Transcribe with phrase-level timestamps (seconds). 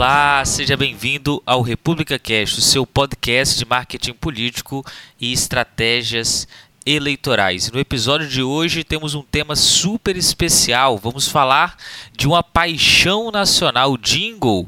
[0.00, 4.82] Olá, seja bem-vindo ao República Cast, o seu podcast de marketing político
[5.20, 6.48] e estratégias
[6.86, 7.70] eleitorais.
[7.70, 10.96] No episódio de hoje temos um tema super especial.
[10.96, 11.76] Vamos falar
[12.16, 14.66] de uma paixão nacional, jingle.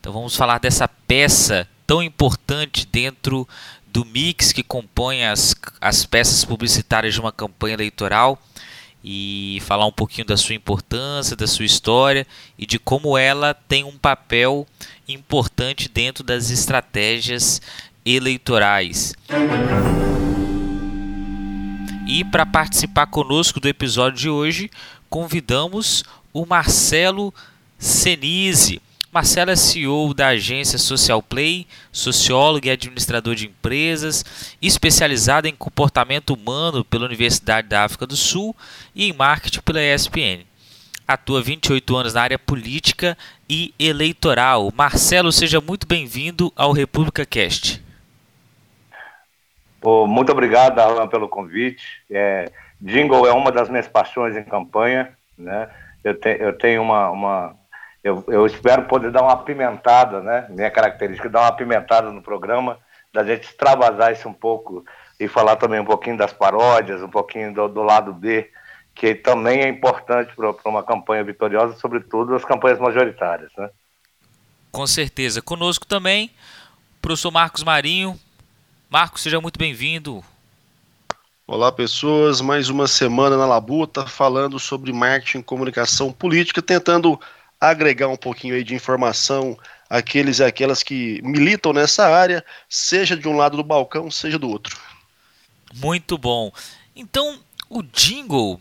[0.00, 3.46] Então vamos falar dessa peça tão importante dentro
[3.86, 8.40] do mix que compõe as, as peças publicitárias de uma campanha eleitoral
[9.02, 12.26] e falar um pouquinho da sua importância, da sua história
[12.58, 14.66] e de como ela tem um papel
[15.08, 17.60] importante dentro das estratégias
[18.04, 19.14] eleitorais.
[22.06, 24.70] E para participar conosco do episódio de hoje,
[25.08, 27.32] convidamos o Marcelo
[27.78, 28.82] Senise.
[29.12, 36.32] Marcelo é CEO da agência Social Play, sociólogo e administrador de empresas, especializado em comportamento
[36.32, 38.54] humano pela Universidade da África do Sul
[38.94, 40.46] e em marketing pela ESPN.
[41.08, 44.70] Atua 28 anos na área política e eleitoral.
[44.76, 47.82] Marcelo, seja muito bem-vindo ao República Cast.
[50.06, 51.82] Muito obrigado, Alan, pelo convite.
[52.08, 52.48] É,
[52.80, 55.68] jingle é uma das minhas paixões em campanha, né?
[56.04, 57.59] Eu, te, eu tenho uma, uma
[58.02, 60.46] eu, eu, espero poder dar uma apimentada, né?
[60.48, 62.78] Minha característica é dar uma apimentada no programa,
[63.12, 64.84] da gente extravasar isso um pouco
[65.18, 68.50] e falar também um pouquinho das paródias, um pouquinho do, do lado B,
[68.94, 73.68] que também é importante para uma campanha vitoriosa, sobretudo as campanhas majoritárias, né?
[74.72, 75.42] Com certeza.
[75.42, 76.30] Conosco também,
[76.98, 78.18] o professor Marcos Marinho,
[78.88, 80.24] Marcos, seja muito bem-vindo.
[81.46, 82.40] Olá, pessoas.
[82.40, 87.20] Mais uma semana na Labuta falando sobre marketing, e comunicação política, tentando
[87.60, 89.58] agregar um pouquinho aí de informação
[89.88, 94.48] àqueles e aquelas que militam nessa área, seja de um lado do balcão, seja do
[94.48, 94.78] outro.
[95.74, 96.52] Muito bom.
[96.96, 97.38] Então,
[97.68, 98.60] o jingle,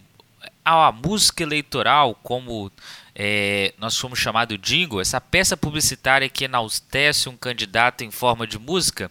[0.66, 2.72] a música eleitoral, como
[3.16, 8.60] é, nós fomos chamado jingle, essa peça publicitária que enaltece um candidato em forma de
[8.60, 9.10] música,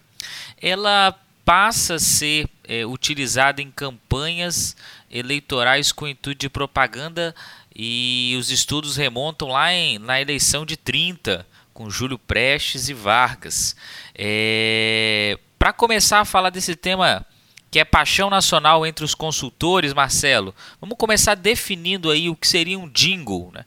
[0.61, 4.75] ela passa a ser é, utilizada em campanhas
[5.09, 7.35] eleitorais com intuito de propaganda
[7.81, 13.73] e os estudos remontam lá em, na eleição de 30, com Júlio Prestes e Vargas.
[14.13, 17.25] É, Para começar a falar desse tema
[17.71, 22.77] que é paixão nacional entre os consultores, Marcelo, vamos começar definindo aí o que seria
[22.77, 23.63] um jingle, né?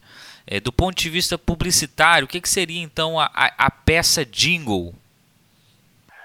[0.47, 4.27] É, do ponto de vista publicitário, o que, que seria então a, a, a peça
[4.27, 4.95] jingle?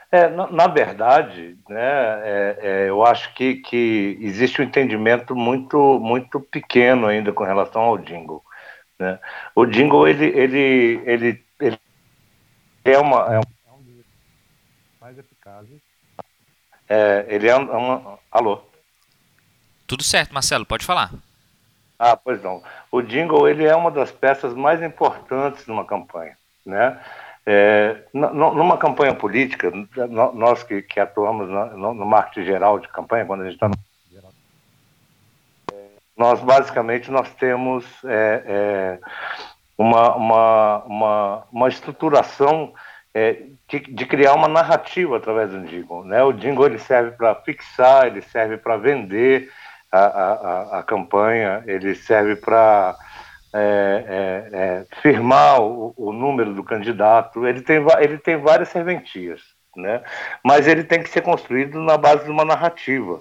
[0.10, 1.82] É, na, na, verdade, né,
[2.24, 7.82] é, é, eu acho que, que existe um entendimento muito, muito pequeno ainda com relação
[7.82, 8.42] ao jingle.
[8.98, 9.20] Né?
[9.54, 11.80] O jingle, ele, ele, ele, ele
[12.86, 13.36] é uma...
[13.36, 14.06] É um dos
[15.02, 15.82] mais eficazes.
[16.88, 18.18] É, ele é uma...
[18.32, 18.62] Alô?
[19.86, 21.12] Tudo certo, Marcelo, pode falar.
[22.00, 22.64] Ah, pois não.
[22.92, 27.02] O jingle, ele é uma das peças mais importantes de uma campanha, né?
[27.50, 29.72] É, numa campanha política,
[30.34, 33.76] nós que, que atuamos no, no, marketing geral de campanha, quando a gente está no
[36.18, 39.00] nós basicamente nós temos é, é,
[39.78, 42.74] uma, uma, uma, uma, estruturação
[43.14, 46.04] é, de, de, criar uma narrativa através do jingle.
[46.04, 46.24] Né?
[46.24, 49.52] O jingle ele serve para fixar, ele serve para vender
[49.92, 52.98] a, a, a, campanha, ele serve para
[53.58, 59.42] é, é, é, firmar o, o, número do candidato, ele tem, ele tem várias serventias,
[59.76, 60.02] né?
[60.44, 63.20] mas ele tem que ser construído na base de uma narrativa.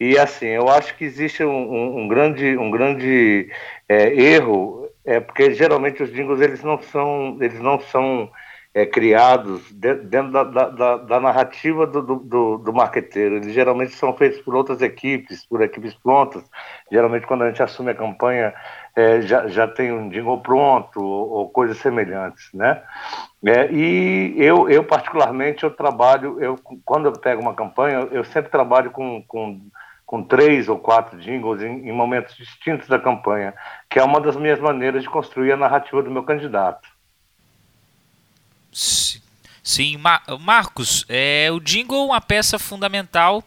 [0.00, 3.50] E assim, eu acho que existe um, um, um grande, um grande
[3.88, 8.30] é, erro, é porque geralmente os jingles eles não são, eles não são
[8.74, 13.36] é, criados dentro da, da, da narrativa do, do, do, marqueteiro.
[13.36, 16.44] Eles geralmente são feitos por outras equipes, por equipes prontas.
[16.90, 18.54] Geralmente, quando a gente assume a campanha,
[18.98, 22.82] é, já, já tem um jingle pronto ou, ou coisas semelhantes, né?
[23.46, 28.50] É, e eu, eu, particularmente, eu trabalho, eu, quando eu pego uma campanha, eu sempre
[28.50, 29.60] trabalho com, com,
[30.04, 33.54] com três ou quatro jingles em, em momentos distintos da campanha,
[33.88, 36.88] que é uma das minhas maneiras de construir a narrativa do meu candidato.
[38.72, 43.44] Sim, Mar Marcos, é, o jingle é uma peça fundamental.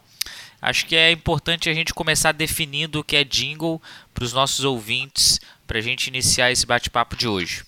[0.62, 3.82] Acho que é importante a gente começar definindo o que é jingle
[4.14, 7.64] para os nossos ouvintes, para a gente iniciar esse bate-papo de hoje.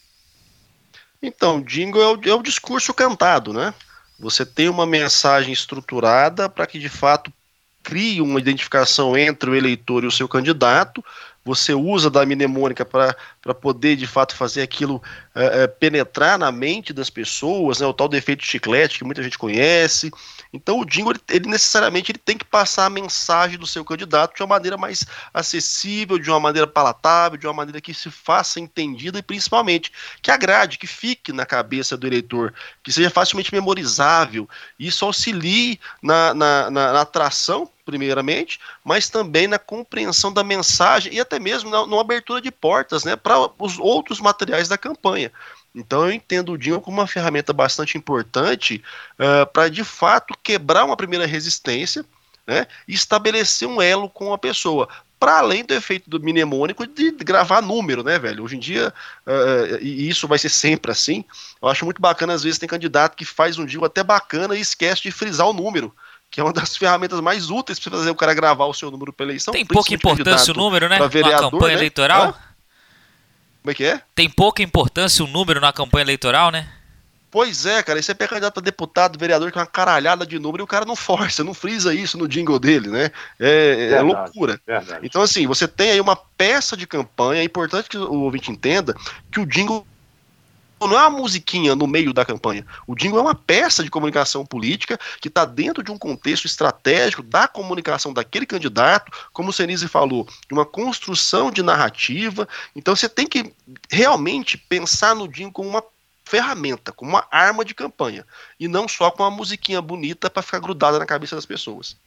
[1.22, 3.74] Então, jingle é o, é o discurso cantado, né?
[4.19, 7.34] Você tem uma mensagem estruturada para que de fato
[7.81, 11.04] crie uma identificação entre o eleitor e o seu candidato.
[11.44, 15.04] Você usa da mnemônica para para poder de fato fazer aquilo
[15.36, 19.38] é, é, penetrar na mente das pessoas, né, o tal defeito chiclete que muita gente
[19.38, 20.10] conhece.
[20.54, 24.34] Então o jingle ele, ele, necessariamente ele tem que passar a mensagem do seu candidato
[24.34, 28.62] de uma maneira mais acessível, de uma maneira palatável, de uma maneira que se faça
[28.62, 29.92] entendida e principalmente
[30.22, 34.48] que agrade, que fique na cabeça do eleitor, que seja facilmente memorizável.
[34.80, 41.19] Isso auxilie na, na, na, na atração primeiramente, mas também na compreensão da mensagem e
[41.19, 45.31] até mesmo na, na abertura de portas né, para os outros materiais da campanha.
[45.75, 48.83] Então eu entendo o Dinho como uma ferramenta bastante importante
[49.19, 52.06] uh, para de fato quebrar uma primeira resistência
[52.45, 54.88] né, e estabelecer um elo com a pessoa.
[55.19, 58.44] Para além do efeito do mnemônico de gravar número, né, velho?
[58.44, 58.94] Hoje em dia,
[59.25, 61.24] uh, e isso vai ser sempre assim,
[61.62, 64.62] eu acho muito bacana, às vezes tem candidato que faz um dia até bacana e
[64.62, 65.94] esquece de frisar o número
[66.30, 69.13] que é uma das ferramentas mais úteis para fazer o cara gravar o seu número
[69.13, 69.53] para eleição.
[69.53, 70.97] Tem pouca importância o número, né?
[71.07, 71.80] Vereador, na campanha né?
[71.80, 72.30] eleitoral.
[72.30, 72.53] Hã?
[73.63, 74.01] Como é que é?
[74.13, 76.68] Tem pouca importância o número na campanha eleitoral, né?
[77.31, 80.38] Pois é, cara, e você pega candidato para deputado, vereador, que é uma caralhada de
[80.38, 83.10] número e o cara não força, não frisa isso no jingle dele, né?
[83.39, 84.62] É, é verdade, é loucura.
[84.68, 85.00] Verdade.
[85.07, 88.94] Então, assim, você tem aí uma peça de campanha, é importante que o ouvinte entenda
[89.31, 89.88] que o jingle
[90.88, 92.65] não é uma musiquinha no meio da campanha.
[92.88, 97.24] O jingle é uma peça de comunicação política que está dentro de um contexto estratégico
[97.24, 102.47] da comunicação daquele candidato, como o Senise falou, de uma construção de narrativa.
[102.75, 103.53] Então você tem que
[103.89, 105.83] realmente pensar no jingle como uma
[106.25, 108.25] ferramenta, como uma arma de campanha,
[108.59, 111.97] e não só com uma musiquinha bonita para ficar grudada na cabeça das pessoas.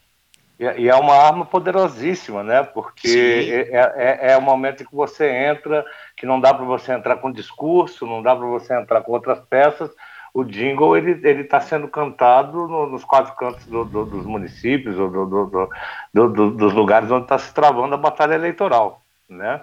[0.58, 2.62] E é uma arma poderosíssima, né?
[2.62, 5.84] Porque é, é, é o momento em que você entra,
[6.16, 9.38] que não dá para você entrar com discurso, não dá para você entrar com outras
[9.50, 9.90] peças.
[10.32, 14.98] O jingle ele ele está sendo cantado no, nos quatro cantos do, do, dos municípios,
[14.98, 19.60] ou do, dos lugares onde está se travando a batalha eleitoral, né?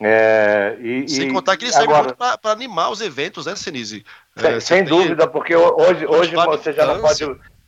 [0.00, 2.14] É, e, Sem contar que ele serve agora...
[2.14, 4.04] para animar os eventos, né, Senise?
[4.36, 7.24] Sem, é, sem dúvida, porque hoje, hoje você já não pode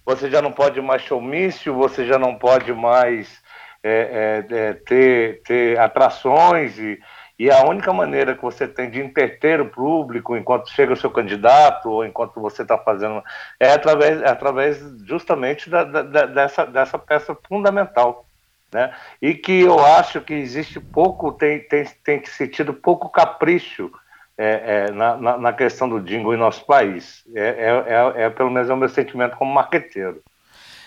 [0.06, 3.42] você já não pode mais showmício, você já não pode mais
[3.82, 6.98] é, é, é, ter, ter atrações e,
[7.36, 11.10] e a única maneira que você tem de interter o público enquanto chega o seu
[11.10, 13.20] candidato ou enquanto você está fazendo
[13.58, 18.24] é através, é através justamente da, da, dessa, dessa peça fundamental.
[18.72, 18.94] Né?
[19.20, 23.90] E que eu acho que existe pouco, tem, tem, tem sentido pouco capricho
[24.38, 27.24] é, é, na, na, na, questão do jingle em nosso país.
[27.34, 30.22] É, é, é, é, pelo menos é o meu sentimento como marqueteiro.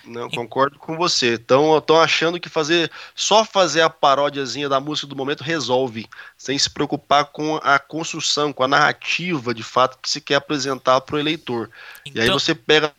[0.05, 1.33] Não, concordo com você.
[1.35, 6.07] Então, estão achando que fazer só fazer a paródiazinha da música do momento resolve,
[6.37, 11.01] sem se preocupar com a construção, com a narrativa de fato que se quer apresentar
[11.01, 11.69] para o eleitor.
[12.05, 12.13] Então...
[12.15, 12.91] E aí então você pega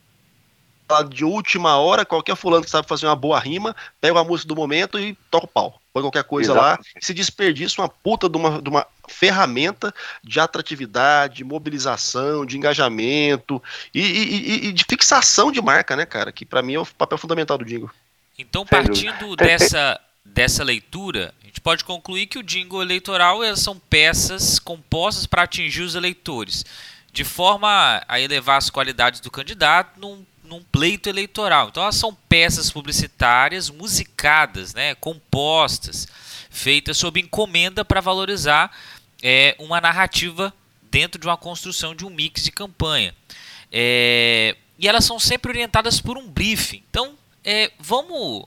[1.09, 4.57] de última hora, qualquer fulano que sabe fazer uma boa rima, pega a música do
[4.57, 5.81] momento e toca o pau.
[5.93, 6.67] Põe qualquer coisa Exato.
[6.67, 9.93] lá, se desperdiça uma puta de uma, de uma ferramenta
[10.23, 16.31] de atratividade, de mobilização, de engajamento e, e, e, de fixação de marca, né, cara?
[16.31, 17.91] Que para mim é o papel fundamental do Jingle.
[18.39, 24.59] Então, partindo dessa, dessa leitura, a gente pode concluir que o Jingle eleitoral são peças
[24.59, 26.65] compostas para atingir os eleitores,
[27.13, 31.69] de forma a elevar as qualidades do candidato num num pleito eleitoral.
[31.69, 36.07] Então elas são peças publicitárias musicadas, né, compostas,
[36.51, 38.77] feitas sob encomenda para valorizar
[39.23, 40.53] é, uma narrativa
[40.91, 43.15] dentro de uma construção de um mix de campanha.
[43.71, 46.83] É, e elas são sempre orientadas por um briefing.
[46.91, 48.45] Então, é, vamos.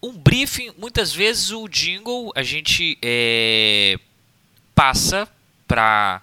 [0.00, 3.98] Um briefing, muitas vezes o jingle a gente é,
[4.74, 5.28] passa
[5.66, 6.22] para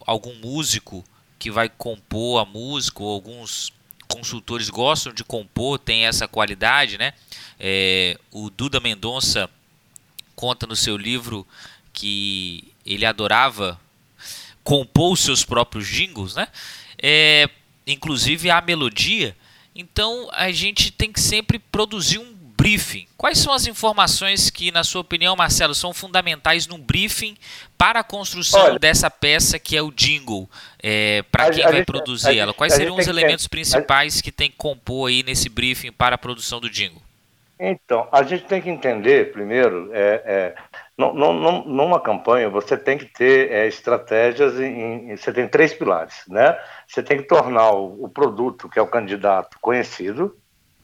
[0.00, 1.04] algum músico
[1.44, 3.70] que vai compor a música, ou alguns
[4.08, 7.12] consultores gostam de compor, tem essa qualidade, né?
[7.60, 9.50] É, o Duda Mendonça
[10.34, 11.46] conta no seu livro
[11.92, 13.78] que ele adorava
[14.62, 16.48] compor os seus próprios jingles, né?
[16.96, 17.50] É,
[17.86, 19.36] inclusive a melodia.
[19.74, 23.06] Então a gente tem que sempre produzir um briefing.
[23.16, 27.36] Quais são as informações que, na sua opinião, Marcelo, são fundamentais num briefing
[27.76, 30.48] para a construção Olha, dessa peça que é o jingle,
[30.82, 32.54] é, para quem vai gente, produzir gente, ela?
[32.54, 36.60] Quais seriam os elementos principais que tem que compor aí nesse briefing para a produção
[36.60, 37.02] do jingle?
[37.58, 40.54] Então, a gente tem que entender, primeiro, é, é,
[40.98, 46.58] numa campanha você tem que ter é, estratégias, em, em, você tem três pilares, né?
[46.86, 50.36] Você tem que tornar o, o produto, que é o candidato, conhecido,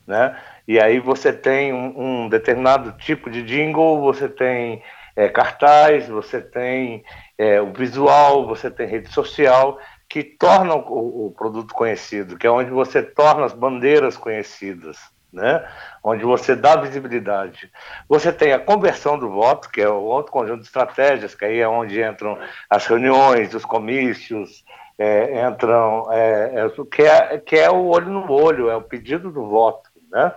[0.07, 0.41] né?
[0.71, 4.81] E aí você tem um, um determinado tipo de jingle, você tem
[5.17, 7.03] é, cartaz, você tem
[7.37, 12.51] é, o visual, você tem rede social, que tornam o, o, produto conhecido, que é
[12.53, 14.97] onde você torna as bandeiras conhecidas.
[15.33, 15.69] né?
[16.05, 17.69] onde você dá visibilidade.
[18.09, 21.59] Você tem a conversão do voto, que é o outro conjunto de estratégias, que aí
[21.59, 24.65] é onde entram as reuniões, os comícios,
[24.97, 29.33] é, entram, é, é, que, é, que é o olho no olho, é o pedido
[29.33, 29.91] do voto.
[30.13, 30.33] Né?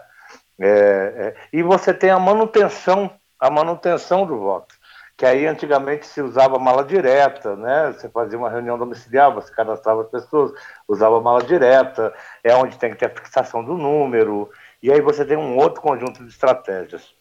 [0.60, 4.76] É, é, e você tem a manutenção, a manutenção do voto
[5.16, 7.94] que aí antigamente se usava mala direta, né?
[7.94, 10.52] Você fazia uma reunião domiciliar, você cadastrava as pessoas,
[10.88, 14.50] usava mala direta, é onde tem que ter a fixação do número,
[14.82, 17.14] e aí você tem um outro conjunto de estratégias.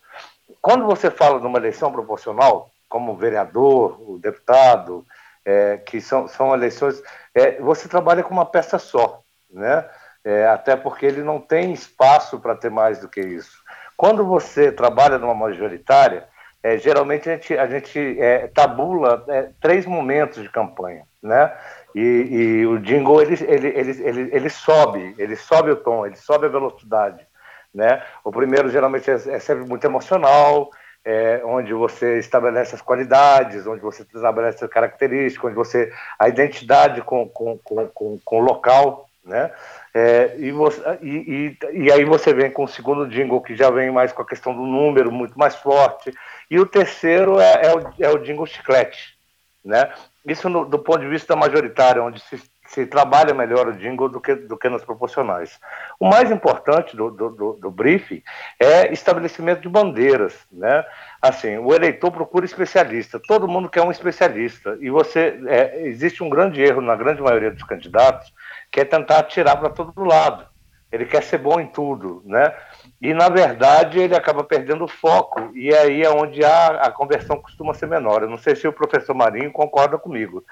[0.60, 5.04] Quando você fala de uma eleição proporcional, como vereador, o deputado,
[5.44, 7.02] é, que são, são eleições,
[7.34, 9.88] é, você trabalha com uma peça só, né?
[10.24, 13.62] É, até porque ele não tem espaço para ter mais do que isso.
[13.96, 16.28] Quando você trabalha numa majoritária,
[16.62, 21.52] é, geralmente a gente, a gente é, tabula é, três momentos de campanha, né?
[21.94, 26.16] E, e o jingle ele, ele, ele, ele, ele sobe, ele sobe o tom, ele
[26.16, 27.26] sobe a velocidade.
[27.74, 28.02] Né?
[28.22, 30.70] O primeiro geralmente é, é sempre muito emocional,
[31.04, 37.02] é, onde você estabelece as qualidades, onde você estabelece as características, onde você a identidade
[37.02, 39.50] com, com, com, com, com o local, né?
[39.94, 43.70] É, e, você, e, e, e, aí você vem com o segundo jingle que já
[43.70, 46.12] vem mais com a questão do número muito mais forte
[46.50, 49.16] e o terceiro é, é, o, é o jingle chiclete,
[49.64, 49.92] né?
[50.26, 52.36] Isso no, do ponto de vista majoritário, onde se
[52.72, 55.60] se trabalha melhor o jingle do que, do que nos proporcionais.
[56.00, 58.22] O mais importante do, do, do, do briefing
[58.58, 60.82] é estabelecimento de bandeiras, né?
[61.20, 66.30] Assim, o eleitor procura especialista, todo mundo quer um especialista, e você, é, existe um
[66.30, 68.32] grande erro na grande maioria dos candidatos,
[68.72, 70.50] que é tentar atirar para todo lado.
[70.90, 72.52] Ele quer ser bom em tudo, né?
[73.00, 77.40] E, na verdade, ele acaba perdendo o foco, e aí é onde a, a conversão
[77.40, 78.22] costuma ser menor.
[78.22, 80.44] Eu não sei se o professor Marinho concorda comigo,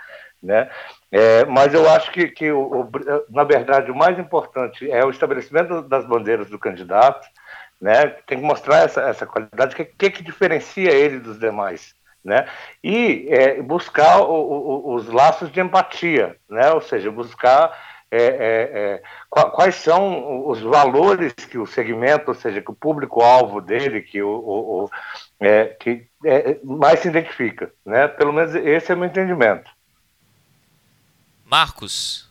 [0.43, 0.71] né?
[1.13, 2.91] É, mas eu acho que, que o, o,
[3.29, 7.29] na verdade, o mais importante é o estabelecimento das bandeiras do candidato,
[7.79, 8.07] né?
[8.27, 12.47] Tem que mostrar essa, essa qualidade, o que, que, que diferencia ele dos demais, né?
[12.83, 16.73] E é, buscar o, os laços de empatia, né?
[16.73, 17.79] Ou seja, buscar
[18.11, 23.61] é, é, é quais são os valores que o segmento, ou seja, que o público-alvo
[23.61, 24.91] dele, que o, o, o
[25.39, 28.09] é, que é, mais se identifica, né?
[28.09, 29.71] Pelo menos esse é o meu entendimento.
[31.45, 32.29] Marcos.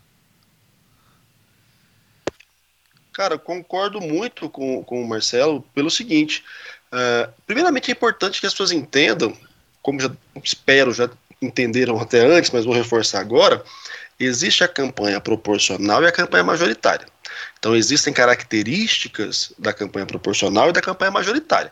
[3.13, 6.43] Cara, eu concordo muito com, com o Marcelo pelo seguinte.
[6.87, 9.35] Uh, primeiramente, é importante que as pessoas entendam,
[9.81, 10.09] como já
[10.41, 11.09] espero, já
[11.41, 13.63] entenderam até antes, mas vou reforçar agora,
[14.19, 17.07] existe a campanha proporcional e a campanha majoritária.
[17.57, 21.71] Então, existem características da campanha proporcional e da campanha majoritária.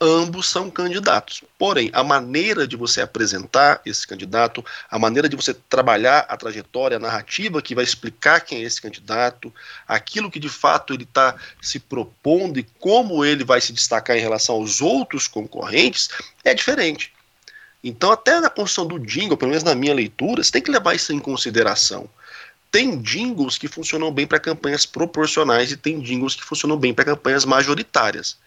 [0.00, 1.42] Ambos são candidatos.
[1.56, 6.96] Porém, a maneira de você apresentar esse candidato, a maneira de você trabalhar a trajetória,
[6.96, 9.54] a narrativa que vai explicar quem é esse candidato,
[9.86, 14.20] aquilo que de fato ele está se propondo e como ele vai se destacar em
[14.20, 16.10] relação aos outros concorrentes,
[16.44, 17.13] é diferente.
[17.84, 20.94] Então, até na construção do jingle, pelo menos na minha leitura, você tem que levar
[20.94, 22.08] isso em consideração.
[22.70, 27.04] Tem jingles que funcionam bem para campanhas proporcionais e tem jingles que funcionam bem para
[27.04, 28.38] campanhas majoritárias.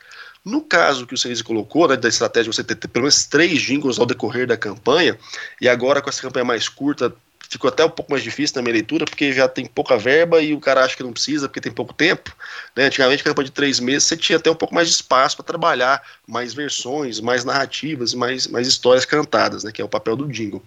[0.44, 3.26] No caso que o Cerise colocou, né, da estratégia de você ter, ter pelo menos
[3.26, 5.18] três jingles ao decorrer da campanha,
[5.62, 7.14] e agora com essa campanha mais curta,
[7.50, 10.54] ficou até um pouco mais difícil na minha leitura, porque já tem pouca verba e
[10.54, 12.36] o cara acha que não precisa, porque tem pouco tempo.
[12.76, 12.86] Né?
[12.86, 16.02] Antigamente, campanha de três meses, você tinha até um pouco mais de espaço para trabalhar
[16.28, 19.72] mais versões, mais narrativas, mais, mais histórias cantadas, né?
[19.72, 20.64] que é o papel do jingle.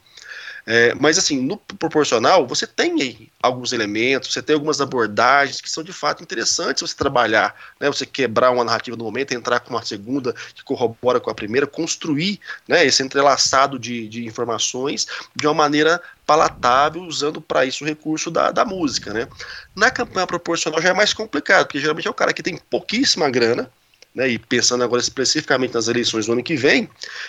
[0.67, 5.71] É, mas assim, no proporcional, você tem aí alguns elementos, você tem algumas abordagens que
[5.71, 7.88] são de fato interessantes você trabalhar, né?
[7.88, 11.67] Você quebrar uma narrativa no momento, entrar com uma segunda que corrobora com a primeira,
[11.67, 17.87] construir né, esse entrelaçado de, de informações de uma maneira palatável, usando para isso o
[17.87, 19.26] recurso da, da música, né?
[19.75, 23.29] Na campanha proporcional já é mais complicado, porque geralmente é o cara que tem pouquíssima
[23.31, 23.71] grana,
[24.14, 26.88] né, e pensando agora especificamente nas eleições do ano que vem,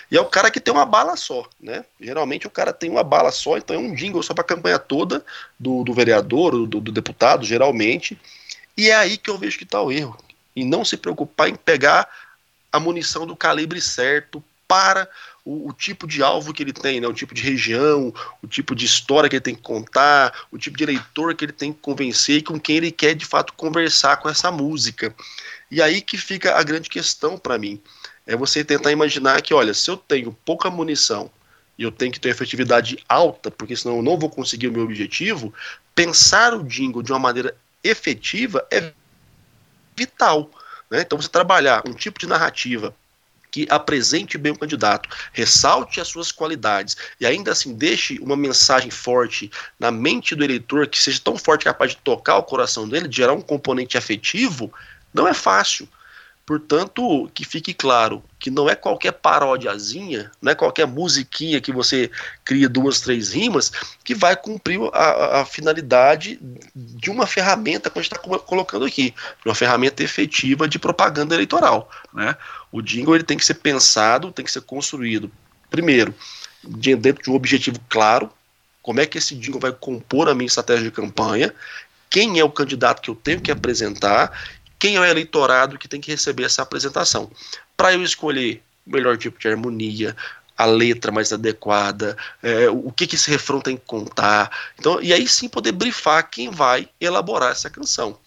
[0.10, 1.86] e é o cara que tem uma bala só, né?
[2.00, 4.80] Geralmente o cara tem uma bala só, então é um jingle só para a campanha
[4.80, 5.24] toda
[5.60, 8.20] do, do vereador, do, do, deputado, geralmente,
[8.76, 10.18] e é aí que eu vejo que está o erro,
[10.56, 12.08] e não se preocupar em pegar
[12.72, 15.08] a munição do calibre certo para
[15.44, 17.08] o, o, tipo de alvo que ele tem, né?
[17.08, 20.78] o tipo de região, o tipo de história que ele tem que contar, o tipo
[20.78, 24.18] de eleitor que ele tem que convencer e com quem ele quer de fato conversar
[24.18, 25.14] com essa música.
[25.72, 27.82] E aí que fica a grande questão para mim.
[28.28, 31.32] É você tentar imaginar que, olha, se eu tenho pouca munição
[31.78, 34.84] e eu tenho que ter efetividade alta, porque senão eu não vou conseguir o meu
[34.84, 35.54] objetivo,
[35.96, 38.92] pensar o jingle de uma maneira efetiva é
[39.96, 40.52] vital.
[40.90, 41.02] Né?
[41.02, 42.94] Então você trabalhar um tipo de narrativa
[43.50, 48.90] que apresente bem o candidato, ressalte as suas qualidades e ainda assim deixe uma mensagem
[48.90, 53.10] forte na mente do eleitor que seja tão forte capaz de tocar o coração dele,
[53.10, 54.72] de gerar um componente afetivo,
[55.14, 55.88] Não é fácil.
[56.46, 62.12] Portanto, que fique claro que não é qualquer paródiazinha, não é qualquer musiquinha que você
[62.44, 63.72] cria duas, três rimas
[64.04, 66.40] que vai cumprir a, a finalidade
[66.76, 69.14] de uma ferramenta que a gente está colocando aqui,
[69.46, 71.90] uma ferramenta efetiva de propaganda eleitoral.
[72.12, 72.36] Né?
[72.72, 75.32] O jingle ele tem que ser pensado, tem que ser construído,
[75.70, 76.14] primeiro,
[76.64, 78.30] dentro de um objetivo claro,
[78.82, 81.54] como é que esse jingle vai compor a minha estratégia de campanha,
[82.10, 84.38] quem é o candidato que eu tenho que apresentar
[84.82, 87.30] quem é o eleitorado que tem que receber essa apresentação.
[87.78, 90.16] Para eu escolher o melhor tipo de harmonia,
[90.58, 94.50] a letra mais adequada, é, o que, que esse refrão tem que contar.
[94.80, 98.18] Então, e aí sim poder brifar quem vai elaborar essa canção.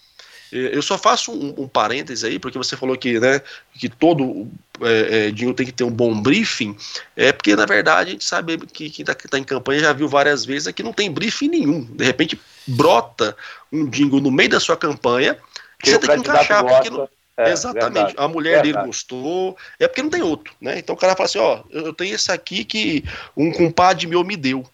[0.53, 3.43] Eu só faço um, um parêntese aí, porque você falou que, né,
[3.77, 4.47] que todo
[4.81, 6.77] é, é, tem que ter um bom briefing,
[7.17, 10.09] é porque na verdade a gente sabe que quem está tá em campanha já viu
[10.09, 11.83] várias vezes é que não tem briefing nenhum.
[11.83, 13.37] De repente brota
[13.73, 15.37] um jingle no meio da sua campanha
[15.79, 18.73] que você tem que encaixar, gosta, porque não, é, exatamente, verdade, a mulher verdade.
[18.73, 20.79] dele gostou, é porque não tem outro, né?
[20.79, 23.05] Então o cara fala assim, ó, eu tenho esse aqui que
[23.37, 24.65] um compadre meu me deu.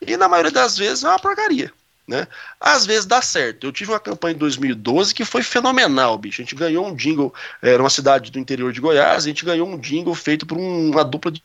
[0.00, 1.72] E na maioria das vezes é uma porcaria.
[2.08, 2.26] Né?
[2.58, 3.66] Às vezes dá certo.
[3.66, 6.40] Eu tive uma campanha em 2012 que foi fenomenal, bicho.
[6.40, 9.68] A gente ganhou um jingle, era uma cidade do interior de Goiás, a gente ganhou
[9.68, 11.42] um jingle feito por uma dupla de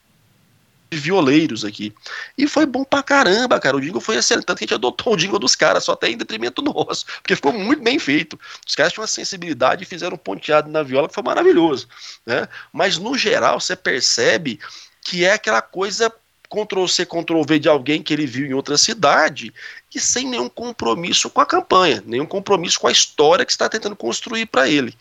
[0.92, 1.92] violeiros aqui.
[2.36, 3.76] E foi bom pra caramba, cara.
[3.76, 4.46] O jingle foi excelente.
[4.46, 7.36] Tanto que a gente adotou o jingle dos caras, só até em detrimento nosso, porque
[7.36, 8.38] ficou muito bem feito.
[8.66, 11.88] Os caras tinham uma sensibilidade e fizeram um ponteado na viola que foi maravilhoso.
[12.24, 12.48] Né?
[12.72, 14.58] Mas no geral, você percebe
[15.02, 16.12] que é aquela coisa
[16.48, 19.52] Ctrl-C, Ctrl-V de alguém que ele viu em outra cidade
[19.94, 23.96] e sem nenhum compromisso com a campanha, nenhum compromisso com a história que está tentando
[23.96, 24.94] construir para ele.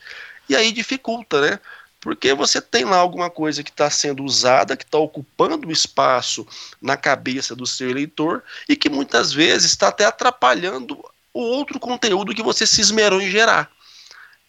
[0.49, 1.59] E aí dificulta, né?
[2.03, 6.45] Porque você tem lá alguma coisa que está sendo usada, que está ocupando o espaço
[6.81, 11.01] na cabeça do seu eleitor e que muitas vezes está até atrapalhando
[11.33, 13.71] o outro conteúdo que você se esmerou em gerar.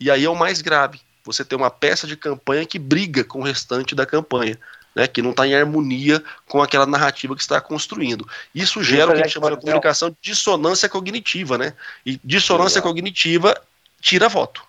[0.00, 1.00] E aí é o mais grave.
[1.24, 4.58] Você tem uma peça de campanha que briga com o restante da campanha.
[4.96, 8.28] Né, que não está em harmonia com aquela narrativa que está construindo.
[8.54, 11.74] Isso gera o que a gente chama de comunicação dissonância cognitiva, né?
[12.06, 13.60] E dissonância cognitiva
[14.00, 14.62] tira voto.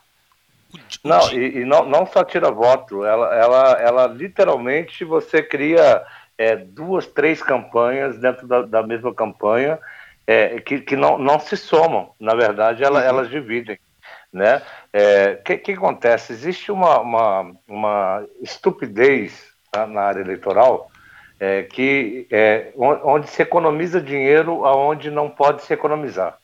[1.04, 6.04] Não, e, e, não, não só tira voto, ela, ela, ela literalmente você cria
[6.38, 9.80] é, duas, três campanhas dentro da, da mesma campanha
[10.28, 12.12] é, que, que não, não se somam.
[12.20, 13.06] Na verdade, ela, uhum.
[13.06, 13.80] elas dividem.
[14.32, 14.58] Né?
[14.58, 14.62] O
[14.94, 16.34] é, que, que acontece?
[16.34, 20.92] Existe uma, uma, uma estupidez tá, na área eleitoral
[21.40, 26.38] é, que é, onde se economiza dinheiro aonde não pode se economizar.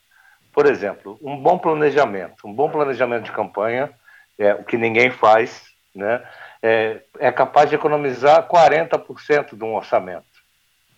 [0.53, 3.89] Por exemplo, um bom planejamento, um bom planejamento de campanha
[4.41, 5.63] é, o que ninguém faz,
[5.95, 6.23] né,
[6.63, 10.25] é, é capaz de economizar 40% de um orçamento.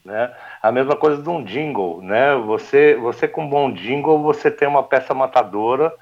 [0.05, 0.33] Né?
[0.61, 2.35] A mesma coisa de um jingle, né?
[2.35, 5.93] Você, você com um bom jingle, você tem uma peça matadora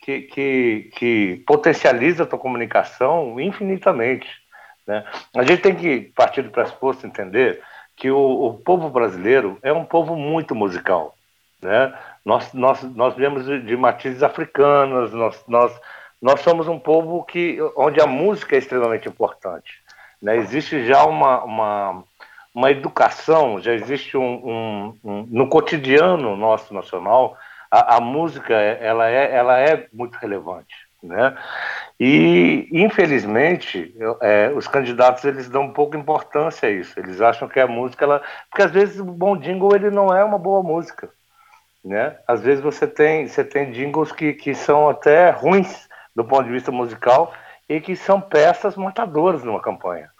[0.00, 4.28] que, que, que potencializa a tua comunicação infinitamente.
[4.86, 5.04] Né?
[5.36, 7.62] A gente tem que partir do pressuposto entender
[7.96, 11.14] que o, o povo brasileiro é um povo muito musical.
[11.62, 11.94] Né?
[12.24, 15.80] Nós, nós, nós viemos de, de matizes africanas, nós, nós
[16.20, 19.82] nós somos um povo que, onde a música é extremamente importante.
[20.20, 20.36] Né?
[20.36, 22.04] Existe já uma, uma,
[22.54, 27.36] uma educação, já existe um, um, um no cotidiano nosso nacional,
[27.70, 30.74] a, a, música ela é, ela é muito relevante.
[31.02, 31.36] Né?
[32.00, 36.98] E, infelizmente, é, os candidatos eles dão pouca importância a isso.
[36.98, 38.22] Eles acham que a música, ela...
[38.48, 41.10] porque às vezes o bom jingle ele não é uma boa música.
[41.84, 42.16] Né?
[42.26, 46.52] Às vezes você tem, você tem jingles que, que são até ruins, do ponto de
[46.52, 47.34] vista musical
[47.68, 50.10] e que são peças matadoras numa campanha.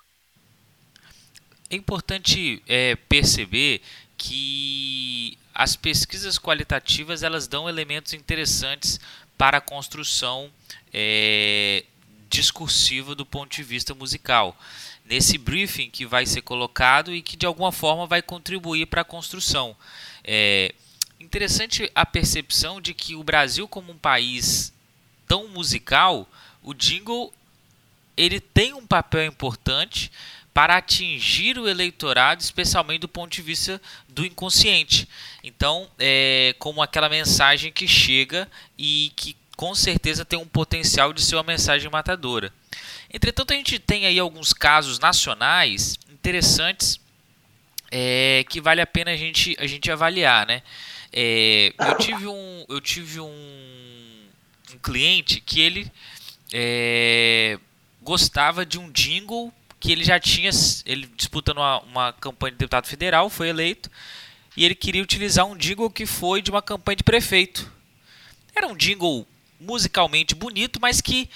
[1.70, 3.80] É importante é, perceber
[4.16, 9.00] que as pesquisas qualitativas elas dão elementos interessantes
[9.38, 10.50] para a construção
[10.92, 11.84] é,
[12.28, 14.56] discursiva do ponto de vista musical.
[15.04, 19.04] Nesse briefing que vai ser colocado e que de alguma forma vai contribuir para a
[19.04, 19.76] construção.
[20.24, 20.74] É
[21.20, 24.73] interessante a percepção de que o Brasil, como um país
[25.26, 26.28] tão musical,
[26.62, 27.32] o jingle
[28.16, 30.10] ele tem um papel importante
[30.52, 35.08] para atingir o eleitorado, especialmente do ponto de vista do inconsciente.
[35.42, 41.22] Então, é como aquela mensagem que chega e que com certeza tem um potencial de
[41.22, 42.52] ser uma mensagem matadora.
[43.12, 47.00] Entretanto, a gente tem aí alguns casos nacionais interessantes
[47.90, 50.62] é, que vale a pena a gente, a gente avaliar, né?
[51.12, 53.83] É, eu tive um, eu tive um
[54.74, 55.90] um cliente que ele
[56.52, 57.58] é,
[58.02, 60.50] gostava de um jingle que ele já tinha,
[60.86, 63.90] ele disputando uma, uma campanha de deputado federal, foi eleito,
[64.56, 67.70] e ele queria utilizar um jingle que foi de uma campanha de prefeito.
[68.54, 69.26] Era um jingle
[69.60, 71.28] musicalmente bonito, mas que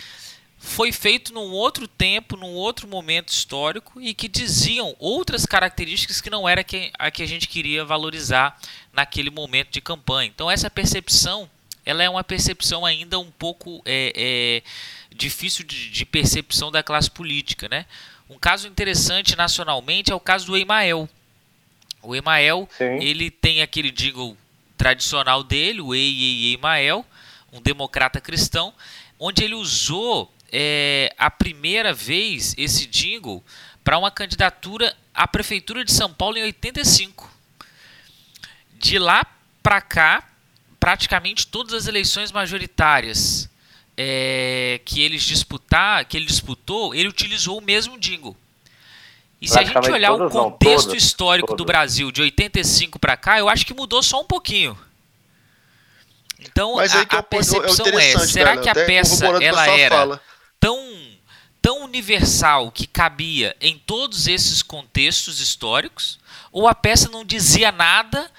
[0.58, 6.30] foi feito num outro tempo, num outro momento histórico e que diziam outras características que
[6.30, 6.64] não era
[6.98, 8.58] a que a gente queria valorizar
[8.92, 10.30] naquele momento de campanha.
[10.34, 11.48] Então essa percepção,
[11.88, 14.62] ela é uma percepção ainda um pouco é, é,
[15.10, 17.86] difícil de, de, percepção da classe política, né?
[18.28, 21.08] Um caso interessante nacionalmente é o caso do Emael.
[22.02, 22.98] O Emael, Sim.
[23.00, 24.36] ele tem aquele jingle
[24.76, 27.06] tradicional dele, o Ei, Ei, Emael,
[27.50, 28.74] um democrata cristão,
[29.18, 33.42] onde ele usou é, a primeira vez esse jingle
[33.82, 37.32] para uma candidatura à prefeitura de São Paulo em 85.
[38.74, 39.24] De lá
[39.62, 40.27] para cá,
[40.78, 43.48] praticamente todas as eleições majoritárias
[43.96, 48.36] é, que eles disputar, que ele disputou, ele utilizou o mesmo jingle.
[49.40, 51.58] E se a gente olhar o contexto não, todas, histórico todas.
[51.58, 54.76] do Brasil de 85 para cá, eu acho que mudou só um pouquinho.
[56.40, 60.20] Então a, a percepção é, é será que a peça ela era fala
[60.60, 60.78] tão,
[61.60, 66.18] tão universal que cabia em todos esses contextos históricos,
[66.52, 68.30] ou a peça não dizia nada,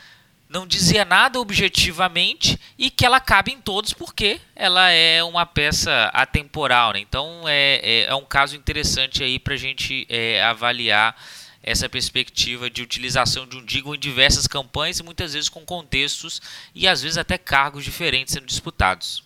[0.49, 6.09] não dizia nada objetivamente e que ela cabe em todos porque ela é uma peça
[6.11, 6.93] atemporal.
[6.93, 6.99] Né?
[6.99, 11.15] Então é, é, é, um caso interessante aí para a gente é, avaliar
[11.61, 16.41] essa perspectiva de utilização de um Digo em diversas campanhas e muitas vezes com contextos
[16.73, 19.23] e às vezes até cargos diferentes sendo disputados.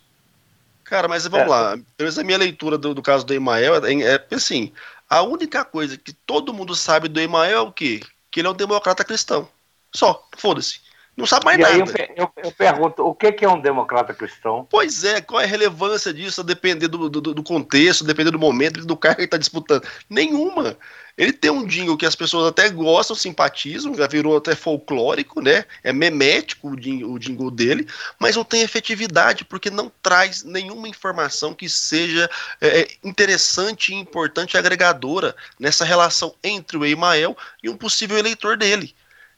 [0.82, 1.50] Cara, mas vamos é.
[1.50, 1.70] lá.
[1.70, 4.70] Pelo menos a minha leitura do, do caso do Emael é, é, assim:
[5.08, 8.02] a única coisa que todo mundo sabe do Emael é o quê?
[8.30, 9.48] Que ele é um democrata cristão.
[9.94, 10.83] Só, foda-se.
[11.16, 11.74] Não sabe mais e nada.
[11.74, 14.66] Aí eu, eu, eu, pergunto, o que é um democrata cristão?
[14.68, 18.38] Pois é, qual é a relevância disso, a depender do, do, do contexto, depender do
[18.38, 19.86] momento, do cara que ele está disputando?
[20.10, 20.76] Nenhuma.
[21.16, 25.64] Ele tem um jingle que as pessoas até gostam, simpatizam, já virou até folclórico, né?
[25.84, 27.86] É memético o jingle, o jingle dele,
[28.18, 32.28] mas não tem efetividade, porque não traz nenhuma informação que seja
[32.60, 38.56] é, é interessante e importante agregadora nessa relação entre o Emael e um possível eleitor
[38.56, 38.92] dele.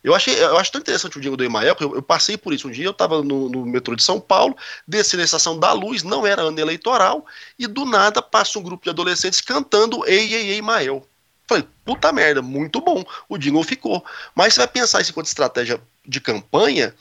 [0.07, 2.55] Eu achei, eu acho tão interessante o jingle do Emael, que eu, eu, passei por
[2.55, 2.69] isso.
[2.69, 6.05] Um dia eu estava no, no, metrô de São Paulo, desci na estação da Luz,
[6.05, 7.27] não era ano eleitoral,
[7.59, 11.05] e do nada passa um grupo de adolescentes cantando Ei, Ei, Ei, Emael.
[11.49, 13.05] Falei, puta merda, muito bom.
[13.29, 14.05] O jingle ficou.
[14.33, 16.95] Mas você vai pensar isso enquanto estratégia de campanha,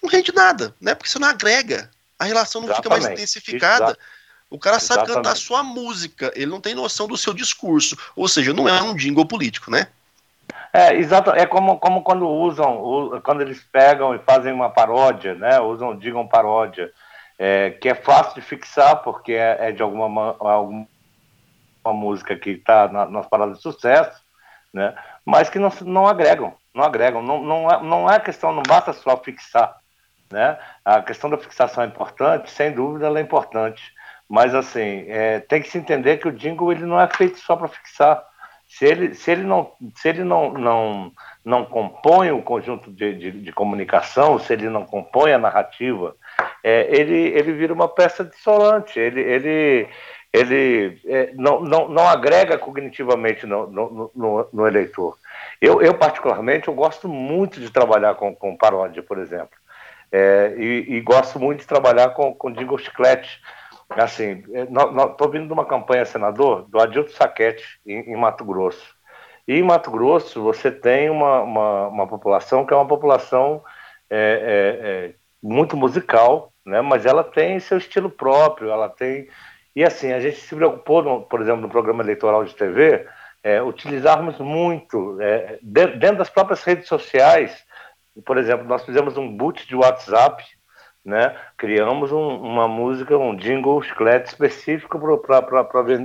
[0.00, 0.94] não rende nada, né?
[0.94, 1.90] Porque você não agrega.
[2.16, 2.98] A relação não Exatamente.
[3.00, 3.84] fica mais intensificada.
[3.86, 4.00] Exato.
[4.48, 5.16] O cara sabe Exatamente.
[5.16, 7.98] cantar a sua música, ele não tem noção do seu discurso.
[8.14, 9.88] Ou seja, não é um jingle político, né?
[10.74, 11.30] É, exato.
[11.30, 15.60] É como, como quando usam, quando eles pegam e fazem uma paródia, né?
[15.60, 16.90] Usam, digam paródia,
[17.38, 20.88] é, que é fácil de fixar, porque é, é de alguma, alguma
[21.86, 24.20] música que está na, nas paradas de sucesso,
[24.72, 24.92] né?
[25.24, 27.22] Mas que não, não agregam, não agregam.
[27.22, 29.76] Não, não, é, não é questão, não basta só fixar,
[30.28, 30.58] né?
[30.84, 33.94] A questão da fixação é importante, sem dúvida ela é importante.
[34.28, 37.54] Mas assim, é, tem que se entender que o jingle ele não é feito só
[37.54, 38.24] para fixar
[38.76, 41.12] se ele, se ele, não, se ele não, não,
[41.44, 46.16] não compõe o conjunto de, de, de comunicação, se ele não compõe a narrativa,
[46.62, 49.88] é, ele, ele vira uma peça dissonante, ele, ele,
[50.32, 55.16] ele é, não, não, não agrega cognitivamente no, no, no, no eleitor.
[55.60, 59.56] Eu, eu, particularmente, eu gosto muito de trabalhar com, com paródia, por exemplo,
[60.10, 63.40] é, e, e, gosto muito de trabalhar com, com jingle chiclete,
[63.90, 64.42] assim,
[65.10, 68.94] estou vindo de uma campanha senador do Adilto Saquete, em, em, Mato Grosso.
[69.46, 73.62] E em Mato Grosso você tem uma, uma, uma população que é uma população
[74.10, 76.80] é, é, é, muito musical, né?
[76.80, 79.28] mas ela tem seu estilo próprio, ela tem...
[79.76, 83.06] E assim, a gente se preocupou, no, por exemplo, no programa eleitoral de TV,
[83.42, 87.64] é, utilizarmos muito, é, dentro das próprias redes sociais,
[88.24, 90.42] por exemplo, nós fizemos um boot de WhatsApp
[91.04, 95.38] né, criamos um, uma música, um jingle chiclete específico para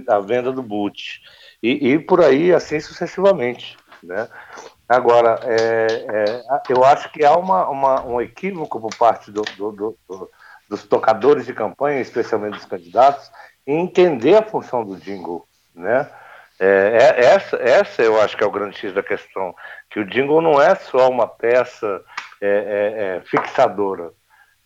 [0.07, 1.21] a venda do boot.
[1.63, 3.77] E, e, por aí, assim sucessivamente.
[4.03, 4.27] Né?
[4.87, 9.71] Agora, é, é, eu acho que há uma, uma, um equívoco por parte do, do,
[10.07, 10.29] do,
[10.67, 13.31] dos tocadores de campanha, especialmente dos candidatos,
[13.65, 15.45] em entender a função do jingle.
[15.73, 16.09] Né?
[16.59, 19.55] É, é essa, essa eu acho que é o grande X da questão,
[19.89, 22.01] que o jingle não é só uma peça
[22.41, 24.11] é, é, fixadora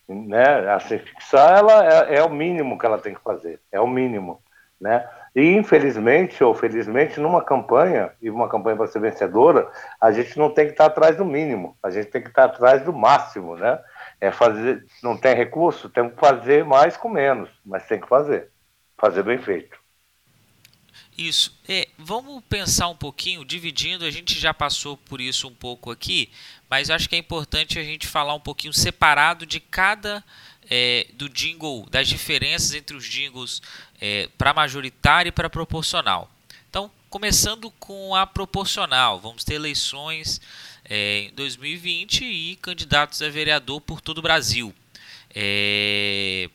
[0.07, 0.69] né?
[0.73, 4.41] Assim, fixar ela é, é, o mínimo que ela tem que fazer, é o mínimo,
[4.79, 5.07] né?
[5.35, 9.67] E infelizmente ou felizmente numa campanha e uma campanha para ser vencedora,
[9.99, 12.83] a gente não tem que estar atrás do mínimo, a gente tem que estar atrás
[12.83, 13.79] do máximo, né?
[14.21, 18.49] É fazer, não tem recurso, tem que fazer mais com menos, mas tem que fazer,
[18.97, 19.82] fazer bem feito.
[21.17, 21.55] Isso.
[21.67, 26.29] É, vamos pensar um pouquinho, dividindo, a gente já passou por isso um pouco aqui,
[26.69, 30.23] mas acho que é importante a gente falar um pouquinho separado de cada
[30.69, 33.61] é, do jingle, das diferenças entre os jingles
[34.01, 36.31] é, para majoritário e para proporcional.
[36.69, 40.41] Então, começando com a proporcional, vamos ter eleições
[40.83, 44.73] é, em 2020 e candidatos a vereador por todo o Brasil.
[45.35, 46.49] É,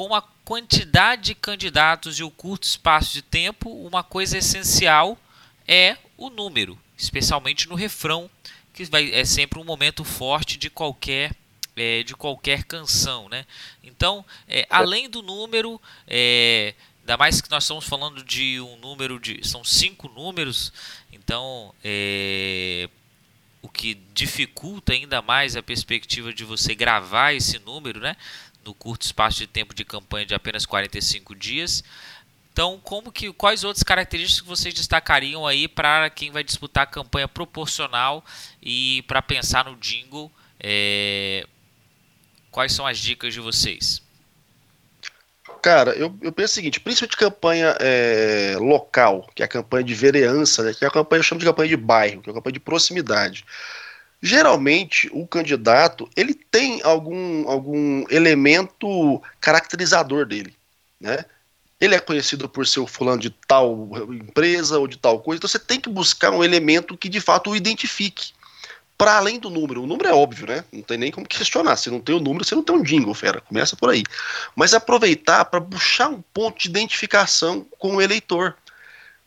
[0.00, 5.18] com a quantidade de candidatos e o curto espaço de tempo, uma coisa essencial
[5.68, 8.30] é o número, especialmente no refrão,
[8.72, 11.36] que vai, é sempre um momento forte de qualquer
[11.76, 13.44] é, de qualquer canção, né?
[13.84, 19.20] Então, é, além do número, é, ainda mais que nós estamos falando de um número
[19.20, 20.72] de são cinco números,
[21.12, 22.88] então é,
[23.60, 28.16] o que dificulta ainda mais a perspectiva de você gravar esse número, né?
[28.64, 31.82] No curto espaço de tempo de campanha de apenas 45 dias.
[32.52, 37.28] Então, como que quais outras características vocês destacariam aí para quem vai disputar a campanha
[37.28, 38.24] proporcional
[38.62, 40.30] e para pensar no jingle?
[40.58, 41.46] É,
[42.50, 44.02] quais são as dicas de vocês?
[45.62, 49.94] Cara, eu, eu penso o seguinte, principalmente campanha é, local, que é a campanha de
[49.94, 52.34] vereança, né, que é a campanha, eu chamo de campanha de bairro, que é a
[52.34, 53.44] campanha de proximidade.
[54.22, 60.54] Geralmente, o candidato, ele tem algum, algum elemento caracterizador dele,
[61.00, 61.24] né?
[61.80, 65.48] Ele é conhecido por ser o fulano de tal empresa ou de tal coisa, então
[65.48, 68.32] você tem que buscar um elemento que de fato o identifique
[69.00, 69.82] para além do número.
[69.82, 70.62] O número é óbvio, né?
[70.70, 71.74] Não tem nem como questionar.
[71.76, 73.40] Se não tem o número, você não tem um jingle, fera.
[73.40, 74.02] Começa por aí.
[74.54, 78.54] Mas aproveitar para puxar um ponto de identificação com o eleitor.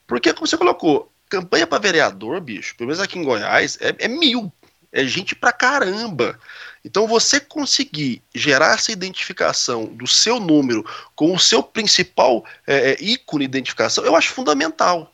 [0.06, 4.08] Porque, como você colocou, campanha para vereador, bicho, pelo menos aqui em Goiás, é, é
[4.08, 4.54] mil.
[4.94, 6.40] É gente pra caramba.
[6.86, 13.04] Então, você conseguir gerar essa identificação do seu número com o seu principal é, é
[13.04, 15.12] ícone de identificação, eu acho fundamental.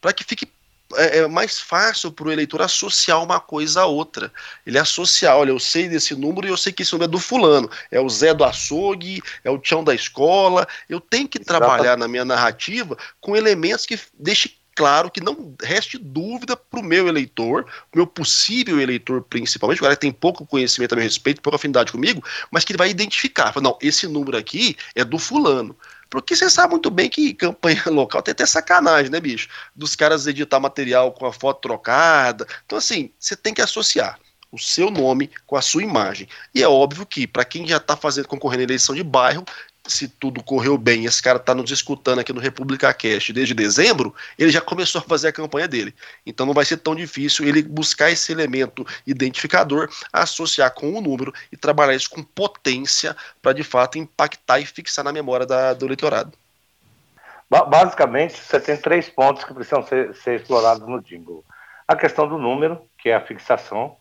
[0.00, 0.48] Para que fique
[0.96, 4.32] é, é mais fácil para o eleitor associar uma coisa a outra.
[4.66, 7.18] Ele associar, olha, eu sei desse número e eu sei que esse número é do
[7.18, 7.70] fulano.
[7.90, 10.66] É o Zé do açougue, é o Tião da escola.
[10.88, 15.98] Eu tenho que trabalhar na minha narrativa com elementos que deixem claro que não reste
[15.98, 20.92] dúvida para o meu eleitor, meu possível eleitor principalmente, o cara que tem pouco conhecimento
[20.92, 23.52] a meu respeito, pouca afinidade comigo, mas que ele vai identificar.
[23.52, 25.76] Fala, não, esse número aqui é do fulano.
[26.08, 29.48] Porque você sabe muito bem que campanha local tem até sacanagem, né, bicho?
[29.74, 32.46] Dos caras editar material com a foto trocada.
[32.64, 34.16] Então, assim, você tem que associar
[34.52, 36.28] o seu nome com a sua imagem.
[36.54, 39.44] E é óbvio que, para quem já está fazendo concorrendo em eleição de bairro,
[39.88, 44.14] se tudo correu bem, esse cara está nos escutando aqui no República Cast desde dezembro,
[44.38, 45.94] ele já começou a fazer a campanha dele.
[46.26, 51.32] Então não vai ser tão difícil ele buscar esse elemento identificador, associar com o número
[51.50, 55.86] e trabalhar isso com potência para de fato impactar e fixar na memória da, do
[55.86, 56.32] eleitorado.
[57.48, 61.42] Basicamente, você tem três pontos que precisam ser, ser explorados no jingle.
[61.86, 63.96] A questão do número, que é a fixação,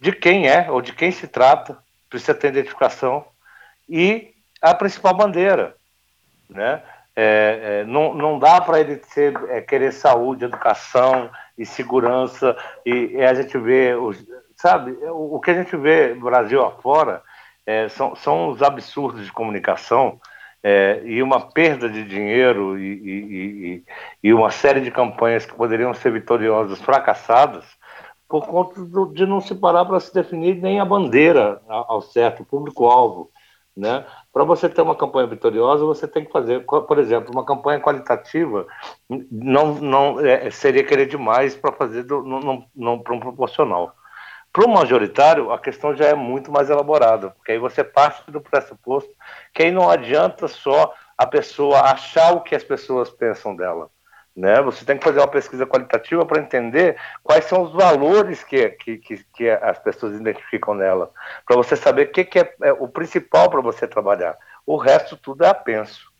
[0.00, 1.76] de quem é ou de quem se trata,
[2.08, 3.26] precisa ter identificação,
[3.88, 4.35] e
[4.70, 5.74] a principal bandeira.
[6.48, 6.82] Né?
[7.14, 13.12] É, é, não, não dá para ele ser, é, querer saúde, educação e segurança, e,
[13.14, 14.22] e a gente vê, os,
[14.56, 17.22] sabe, o, o, que a gente vê Brasil afora
[17.64, 20.20] é, são, são os absurdos de comunicação
[20.62, 23.84] é, e uma perda de dinheiro e, e,
[24.22, 27.64] e, uma série de campanhas que poderiam ser vitoriosas fracassadas
[28.28, 32.44] por conta do, de não se parar para se definir nem a bandeira ao, certo,
[32.44, 33.30] público-alvo.
[33.76, 34.04] Né?
[34.36, 38.66] Para você ter uma campanha vitoriosa, você tem que fazer, por exemplo, uma campanha qualitativa
[39.08, 43.96] não, não é, seria querer demais para fazer não, não, para um proporcional.
[44.52, 48.38] Para o majoritário, a questão já é muito mais elaborada, porque aí você parte do
[48.42, 49.10] pressuposto
[49.54, 53.90] que aí não adianta só a pessoa achar o que as pessoas pensam dela.
[54.36, 54.60] Né?
[54.60, 58.98] Você tem que fazer uma pesquisa qualitativa para entender quais são os valores que, que,
[58.98, 61.10] que, que as pessoas identificam nela,
[61.46, 64.36] para você saber o que, que é, é o principal para você trabalhar.
[64.66, 66.12] O resto tudo é apenso.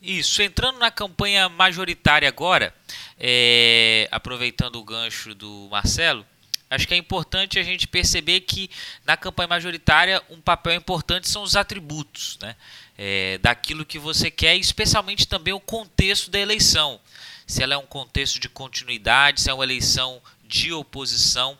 [0.00, 2.74] Isso, entrando na campanha majoritária agora,
[3.18, 6.24] é, aproveitando o gancho do Marcelo,
[6.68, 8.70] acho que é importante a gente perceber que
[9.04, 12.56] na campanha majoritária um papel importante são os atributos, né?
[13.04, 17.00] É, daquilo que você quer, especialmente também o contexto da eleição.
[17.48, 21.58] Se ela é um contexto de continuidade, se é uma eleição de oposição,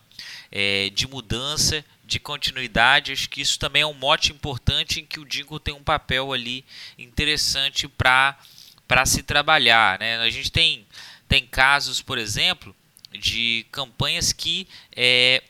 [0.49, 5.19] é, de mudança, de continuidade, acho que isso também é um mote importante em que
[5.19, 6.63] o Dingo tem um papel ali
[6.97, 8.37] interessante para
[9.05, 9.99] se trabalhar.
[9.99, 10.15] Né?
[10.19, 10.87] A gente tem,
[11.27, 12.73] tem casos, por exemplo,
[13.11, 15.43] de campanhas que é,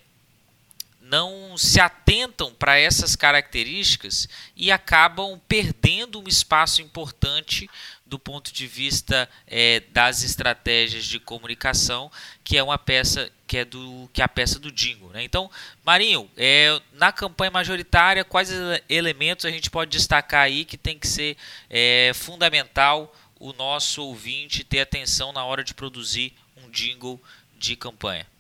[1.14, 7.70] não se atentam para essas características e acabam perdendo um espaço importante
[8.04, 12.12] do ponto de vista é, das estratégias de comunicação,
[12.44, 15.10] que é uma peça que é do que é a peça do Dingo.
[15.10, 15.24] Né?
[15.24, 15.52] Então,
[15.86, 18.50] Marinho, é, na campanha majoritária, quais
[18.90, 21.38] elementos a gente pode destacar aí que tem que ser
[21.70, 27.22] é, fundamental o nosso ouvinte ter atenção na hora de produzir um jingle
[27.56, 28.33] de campanha?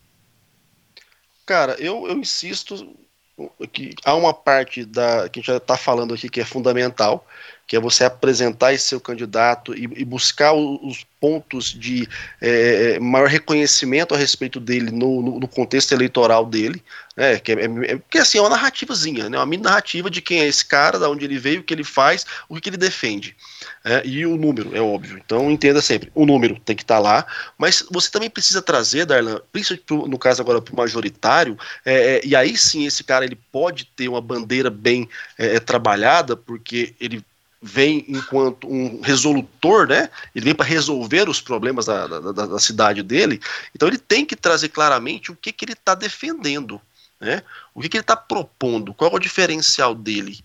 [1.45, 2.95] Cara, eu, eu insisto
[3.71, 7.25] que há uma parte da que a gente já está falando aqui que é fundamental,
[7.65, 12.07] que é você apresentar esse seu candidato e, e buscar os pontos de
[12.41, 16.83] é, maior reconhecimento a respeito dele no, no, no contexto eleitoral dele,
[17.15, 20.41] né, que é, é, que assim, é uma narrativazinha, né, uma mini narrativa de quem
[20.41, 23.35] é esse cara, da onde ele veio, o que ele faz, o que ele defende.
[23.85, 25.17] É, e o número, é óbvio.
[25.23, 27.25] Então entenda sempre, o número tem que estar tá lá,
[27.57, 32.21] mas você também precisa trazer, Darlan, principalmente no caso agora para o majoritário, é, é,
[32.25, 37.23] e aí sim esse cara ele pode ter uma bandeira bem é, trabalhada, porque ele
[37.65, 40.09] vem enquanto um resolutor, né?
[40.35, 43.39] Ele vem para resolver os problemas da, da, da, cidade dele.
[43.73, 46.81] Então ele tem que trazer claramente o que, que ele está defendendo,
[47.21, 47.41] né?
[47.73, 50.43] O que, que ele está propondo, qual é o diferencial dele,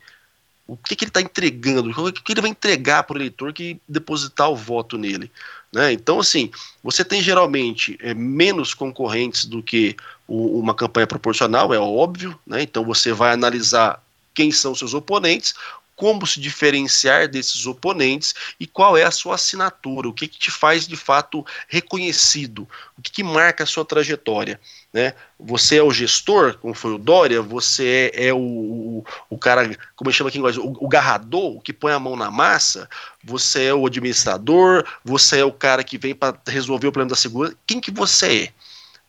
[0.64, 3.52] o que, que ele está entregando, o que, que ele vai entregar para o eleitor
[3.52, 5.28] que depositar o voto nele.
[5.72, 5.92] Né?
[5.92, 6.52] Então, assim,
[6.85, 9.96] você tem geralmente é, menos concorrentes do que
[10.28, 12.62] o, uma campanha proporcional, é óbvio, né?
[12.62, 14.00] então você vai analisar
[14.33, 15.54] quem são seus oponentes,
[15.99, 20.49] como se diferenciar desses oponentes e qual é a sua assinatura, o que, que te
[20.49, 24.61] faz de fato reconhecido, o que, que marca a sua trajetória.
[24.93, 25.13] Né?
[25.41, 29.77] Você é o gestor, como foi o Dória, você é, é o, o, o, cara,
[29.97, 32.89] como chama aqui em inglês, o, o garrador, o que põe a mão na massa,
[33.25, 37.17] você é o administrador, você é o cara que vem para resolver o problema da
[37.17, 37.57] segurança.
[37.67, 38.53] Quem que você é?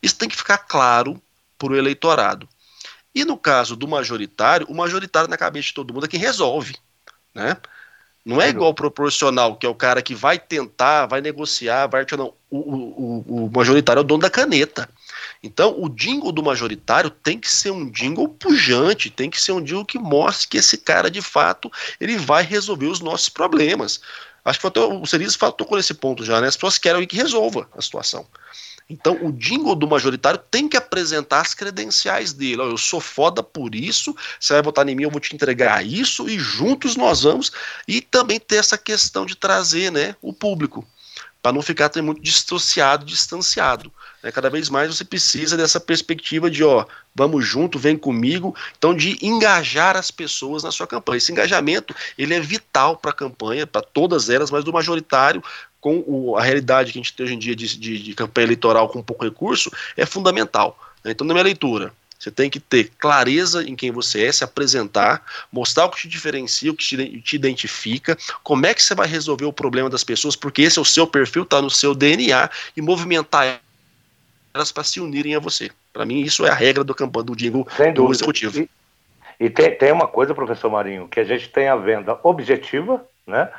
[0.02, 1.22] Isso tem que ficar claro
[1.56, 2.50] para o eleitorado.
[3.14, 6.76] E no caso do majoritário, o majoritário na cabeça de todo mundo é quem resolve,
[7.34, 7.58] né?
[8.26, 12.06] Não é igual o proporcional, que é o cara que vai tentar, vai negociar, vai
[12.12, 12.34] não.
[12.50, 14.90] O, o, o majoritário é o dono da caneta.
[15.42, 19.64] Então, o jingle do majoritário tem que ser um jingle pujante, tem que ser um
[19.64, 24.02] jingle que mostre que esse cara, de fato, ele vai resolver os nossos problemas.
[24.44, 26.48] Acho que o Cerise tocou nesse ponto já, né?
[26.48, 28.28] As pessoas querem que resolva a situação.
[28.90, 32.62] Então, o jingle do majoritário tem que apresentar as credenciais dele.
[32.62, 36.28] eu sou foda por isso, você vai votar em mim, eu vou te entregar isso,
[36.28, 37.52] e juntos nós vamos.
[37.88, 40.88] E também ter essa questão de trazer né, o público,
[41.42, 43.92] para não ficar muito dissociado, distanciado.
[44.22, 44.32] Né?
[44.32, 48.56] Cada vez mais você precisa dessa perspectiva de, ó, vamos junto, vem comigo.
[48.78, 51.18] Então, de engajar as pessoas na sua campanha.
[51.18, 55.44] Esse engajamento, ele é vital para a campanha, para todas elas, mas do majoritário,
[55.82, 58.46] com o, a realidade que a gente tem hoje em dia de, de, de campanha
[58.46, 60.78] eleitoral com pouco recurso, é fundamental.
[61.04, 61.12] Né?
[61.12, 65.24] Então, na minha leitura, você tem que ter clareza em quem você é, se apresentar,
[65.50, 69.08] mostrar o que te diferencia, o que te, te identifica, como é que você vai
[69.08, 72.50] resolver o problema das pessoas, porque esse é o seu perfil, está no seu DNA,
[72.76, 73.62] e movimentar
[74.54, 75.72] elas para se unirem a você.
[75.94, 77.66] Para mim, isso é a regra do campanha do jingle
[77.96, 78.60] do executivo.
[78.60, 78.70] E,
[79.40, 83.50] e tem, tem uma coisa, professor Marinho, que a gente tem a venda objetiva, né?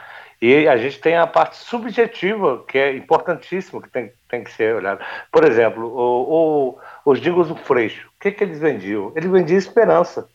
[0.40, 4.74] E a gente tem a parte subjetiva, que é importantíssima, que tem, tem que ser
[4.74, 5.05] olhada.
[5.31, 9.12] Por exemplo, o, o, os jingles do Freixo, o que, que eles vendiam?
[9.14, 10.26] Eles vendiam esperança.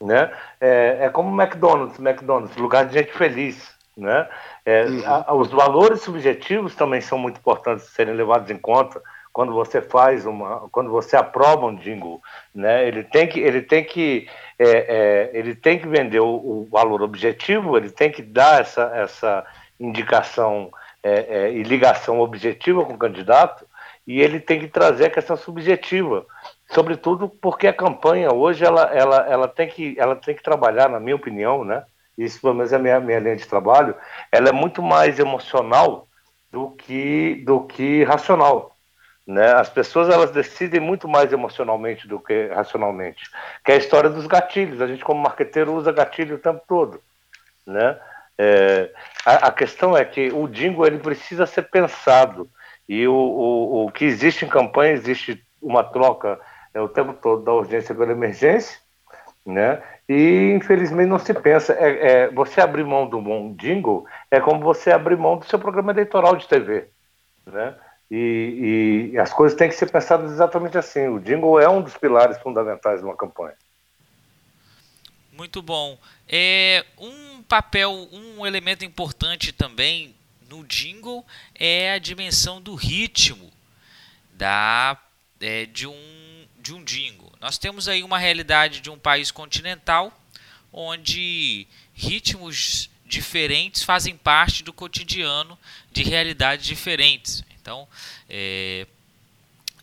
[0.00, 0.32] Né?
[0.58, 3.76] É, é como o McDonald's, McDonald's, lugar de gente feliz.
[3.94, 4.26] Né?
[4.64, 5.02] É, uhum.
[5.04, 9.80] a, os valores subjetivos também são muito importantes de serem levados em conta quando você
[9.80, 12.20] faz uma, quando você aprova um jingle,
[12.54, 12.86] né?
[12.86, 17.02] Ele tem que, ele tem que, é, é, ele tem que vender o, o, valor
[17.02, 19.46] objetivo, ele tem que dar essa, essa
[19.78, 20.70] indicação
[21.02, 23.64] é, é, e ligação objetiva com o candidato,
[24.06, 26.26] e ele tem que trazer a questão subjetiva,
[26.70, 30.98] sobretudo porque a campanha hoje ela, ela, ela tem que, ela tem que trabalhar, na
[30.98, 31.84] minha opinião, né?
[32.16, 33.94] Isso pelo menos é a minha, minha linha de trabalho,
[34.32, 36.08] ela é muito mais emocional
[36.50, 38.77] do que do que racional.
[39.28, 39.52] Né?
[39.52, 43.30] As pessoas elas decidem muito mais emocionalmente do que racionalmente.
[43.62, 44.80] Que é a história dos gatilhos.
[44.80, 46.98] A gente, como marqueteiro, usa gatilho o tempo todo.
[47.66, 47.94] Né?
[48.38, 48.90] É,
[49.26, 52.48] a, a, questão é que o jingle ele precisa ser pensado.
[52.88, 56.40] E o, o, o que existe em campanha, existe uma troca
[56.72, 58.78] é, o tempo todo da urgência pela emergência.
[59.44, 59.82] Né?
[60.08, 61.74] E infelizmente não se pensa.
[61.74, 65.58] É, é, você abrir mão do bom jingle é como você abrir mão do seu
[65.58, 66.88] programa eleitoral de TV.
[67.44, 67.74] Né?
[68.10, 71.08] E, e, as coisas têm que ser pensadas exatamente assim.
[71.08, 73.54] O jingle é um dos pilares fundamentais de uma campanha.
[75.32, 75.98] Muito bom.
[76.26, 80.14] É um papel, um elemento importante também
[80.48, 83.52] no jingle é a dimensão do ritmo
[84.32, 84.96] da
[85.40, 87.32] é, de um de um jingle.
[87.40, 90.12] Nós temos aí uma realidade de um país continental
[90.72, 95.58] onde ritmos diferentes fazem parte do cotidiano
[95.90, 97.42] de realidades diferentes.
[97.68, 97.86] Então,
[98.30, 98.86] é,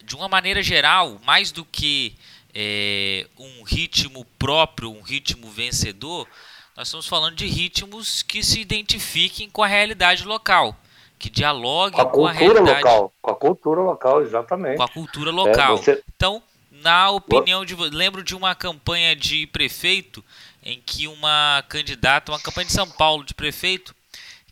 [0.04, 2.16] de uma maneira geral, mais do que
[2.52, 6.28] é, um ritmo próprio, um ritmo vencedor,
[6.76, 10.76] nós estamos falando de ritmos que se identifiquem com a realidade local,
[11.20, 14.78] que dialoguem com a, com a realidade local, com a cultura local, exatamente.
[14.78, 15.76] Com a cultura local.
[15.76, 16.04] É, você...
[16.16, 20.26] Então, na opinião de, lembro de uma campanha de prefeito
[20.64, 23.95] em que uma candidata, uma campanha de São Paulo de prefeito,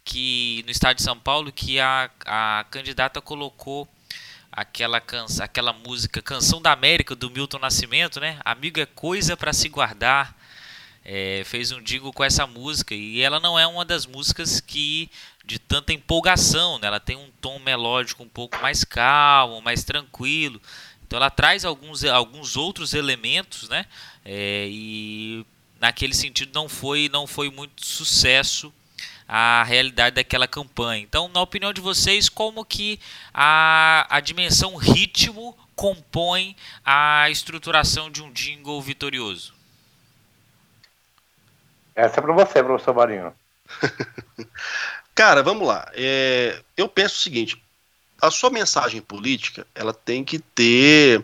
[0.04, 3.88] que no estado de São Paulo, que a, a candidata colocou
[4.51, 8.39] aquela canção, aquela música Canção da América do Milton Nascimento, né?
[8.45, 10.38] Amigo é coisa para se guardar.
[11.06, 15.10] É, fez um digo com essa música e ela não é uma das músicas que
[15.43, 16.88] de tanta empolgação, né?
[16.88, 20.62] Ela tem um tom melódico um pouco mais calmo, mais tranquilo.
[21.06, 23.86] Então ela traz alguns, alguns outros elementos, né?
[24.24, 25.45] É, e
[25.80, 28.74] naquele sentido não foi não foi muito sucesso
[29.28, 31.01] a realidade daquela campanha.
[31.01, 32.99] Então, na opinião de vocês, como que
[33.34, 36.55] a, a dimensão ritmo compõe
[36.86, 39.53] a estruturação de um jingle vitorioso?
[41.95, 43.34] Essa é para você, professor Marinho.
[45.15, 45.89] Cara, vamos lá.
[45.93, 47.61] É, eu penso o seguinte:
[48.21, 51.24] a sua mensagem política ela tem que ter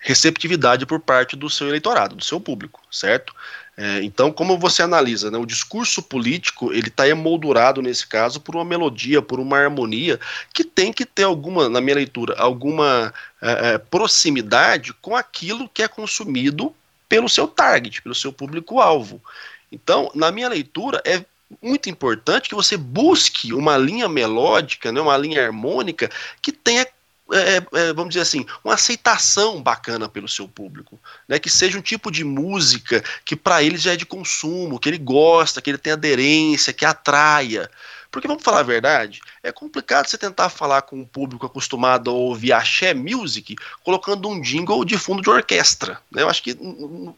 [0.00, 3.34] receptividade por parte do seu eleitorado, do seu público, certo?
[3.80, 8.56] É, então, como você analisa, né, o discurso político ele está emoldurado nesse caso por
[8.56, 10.18] uma melodia, por uma harmonia
[10.52, 15.80] que tem que ter alguma, na minha leitura, alguma é, é, proximidade com aquilo que
[15.80, 16.74] é consumido
[17.08, 19.22] pelo seu target, pelo seu público-alvo.
[19.70, 21.24] Então, na minha leitura, é
[21.62, 26.10] muito importante que você busque uma linha melódica, né, uma linha harmônica
[26.42, 26.84] que tenha
[27.32, 30.98] é, é, vamos dizer assim, uma aceitação bacana pelo seu público,
[31.28, 31.38] né?
[31.38, 34.98] Que seja um tipo de música que para ele já é de consumo, que ele
[34.98, 37.70] gosta, que ele tem aderência, que atraia.
[38.10, 42.12] Porque vamos falar a verdade, é complicado você tentar falar com um público acostumado a
[42.12, 43.54] ouvir axé music
[43.84, 46.00] colocando um jingle de fundo de orquestra.
[46.10, 46.22] Né?
[46.22, 46.56] Eu acho que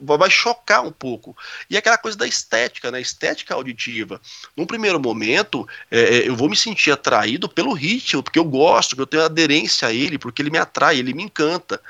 [0.01, 1.37] vai chocar um pouco.
[1.69, 3.01] E aquela coisa da estética, né?
[3.01, 4.21] estética auditiva.
[4.57, 8.91] Num primeiro momento, é, é, eu vou me sentir atraído pelo ritmo, porque eu gosto,
[8.91, 11.81] porque eu tenho aderência a ele, porque ele me atrai, ele me encanta.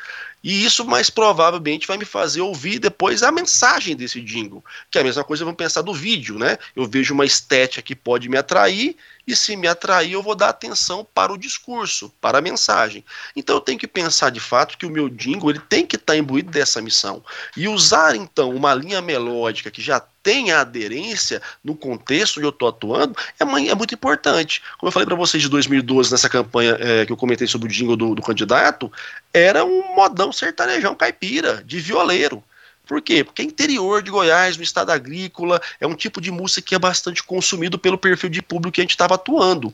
[0.42, 5.00] E isso mais provavelmente vai me fazer ouvir depois a mensagem desse jingle, que é
[5.02, 6.56] a mesma coisa vamos pensar do vídeo, né?
[6.74, 8.96] Eu vejo uma estética que pode me atrair
[9.30, 13.04] e se me atrair eu vou dar atenção para o discurso, para a mensagem.
[13.34, 16.16] Então eu tenho que pensar de fato que o meu jingle ele tem que estar
[16.16, 17.22] imbuído dessa missão
[17.56, 22.68] e usar então uma linha melódica que já tem aderência no contexto onde eu estou
[22.68, 24.62] atuando é, é, muito importante.
[24.78, 27.70] Como eu falei para vocês de 2012 nessa campanha é, que eu comentei sobre o
[27.70, 28.92] jingle do, do candidato,
[29.32, 32.42] era um modão sertanejão caipira, de violeiro.
[32.90, 33.22] Por quê?
[33.22, 36.78] Porque é interior de Goiás, no estado agrícola, é um tipo de música que é
[36.78, 39.72] bastante consumido pelo perfil de público que a gente estava atuando.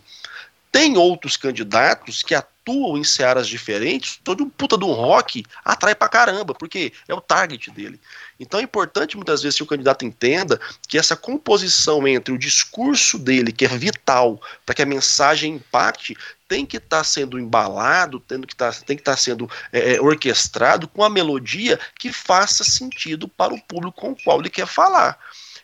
[0.71, 5.95] Tem outros candidatos que atuam em searas diferentes, todo um puta de um rock atrai
[5.95, 7.99] pra caramba, porque é o target dele.
[8.39, 13.19] Então é importante muitas vezes que o candidato entenda que essa composição entre o discurso
[13.19, 16.15] dele, que é vital para que a mensagem impacte,
[16.49, 19.95] tem que estar tá sendo embalado, tendo que tá, tem que estar tá sendo é,
[19.95, 24.51] é, orquestrado com a melodia que faça sentido para o público com o qual ele
[24.51, 25.19] quer falar.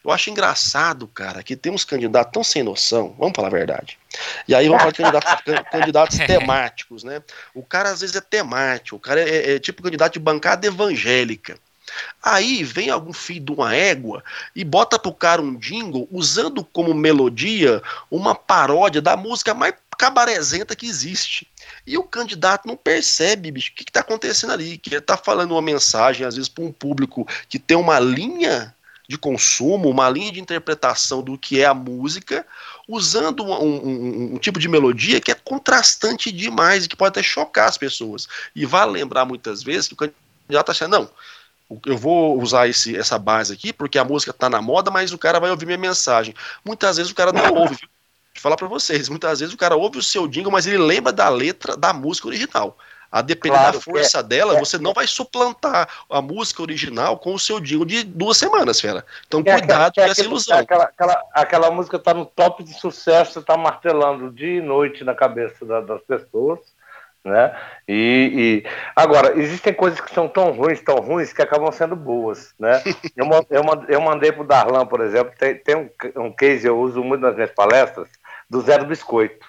[0.05, 3.99] Eu acho engraçado, cara, que tem uns candidatos tão sem noção, vamos falar a verdade.
[4.49, 7.23] E aí vamos falar de candidatos, candidatos temáticos, né?
[7.55, 10.67] O cara às vezes é temático, o cara é, é, é tipo candidato de bancada
[10.67, 11.57] evangélica.
[12.23, 14.25] Aí vem algum filho de uma égua
[14.57, 20.75] e bota pro cara um jingle usando como melodia uma paródia da música mais cabarezenta
[20.75, 21.47] que existe.
[21.87, 24.77] E o candidato não percebe, bicho, o que está acontecendo ali.
[24.77, 28.75] Que ele está falando uma mensagem, às vezes, para um público que tem uma linha
[29.09, 32.45] de consumo, uma linha de interpretação do que é a música,
[32.89, 37.23] usando um, um, um, tipo de melodia que é contrastante demais e que pode até
[37.23, 38.27] chocar as pessoas.
[38.57, 40.19] E vale lembrar muitas vezes que o candidato
[40.51, 41.11] está achando, não,
[41.87, 45.19] eu vou usar esse, essa base aqui porque a música está na moda, mas o
[45.19, 46.35] cara vai ouvir minha mensagem.
[46.65, 47.89] Muitas vezes o cara não ouve, viu?
[48.43, 51.29] Falar para vocês, muitas vezes o cara ouve o seu jingle, mas ele lembra da
[51.29, 52.77] letra da música original.
[53.09, 57.19] A depender claro, da força é, dela, é, você não vai suplantar a música original
[57.19, 59.05] com o seu jingle de duas semanas, fera.
[59.29, 60.59] Então, é, cuidado com essa ilusão.
[60.59, 65.15] Aquela, aquela, aquela música está no top de sucesso, está martelando dia e noite na
[65.15, 66.59] cabeça da, das pessoas.
[67.25, 67.55] Né?
[67.87, 72.53] E, e, agora existem coisas que são tão ruins, tão ruins que acabam sendo boas,
[72.59, 72.83] né?
[73.17, 77.05] eu, eu, eu mandei pro Darlan, por exemplo, tem, tem um, um case eu uso
[77.05, 78.09] muito nas minhas palestras
[78.53, 79.47] do Zero Biscoito.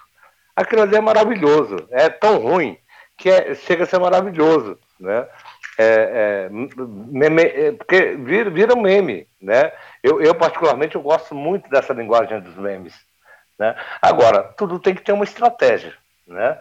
[0.56, 2.78] Aquilo ali é maravilhoso, é tão ruim
[3.18, 5.26] que é, chega a ser maravilhoso, né?
[5.78, 9.72] é, é, meme, é, porque vira, vira meme, né?
[10.02, 12.94] Eu, eu, particularmente, eu gosto muito dessa linguagem dos memes,
[13.58, 13.74] né?
[14.00, 15.92] Agora, tudo tem que ter uma estratégia,
[16.26, 16.58] né?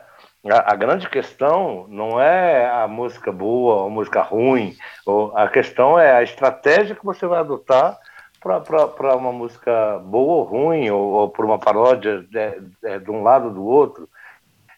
[0.52, 4.76] A, a grande questão não é a música boa ou a música ruim,
[5.06, 7.98] ou, a questão é a estratégia que você vai adotar
[8.44, 13.24] para uma música boa ou ruim, ou, ou para uma paródia de, de, de, um
[13.24, 14.10] lado ou do outro.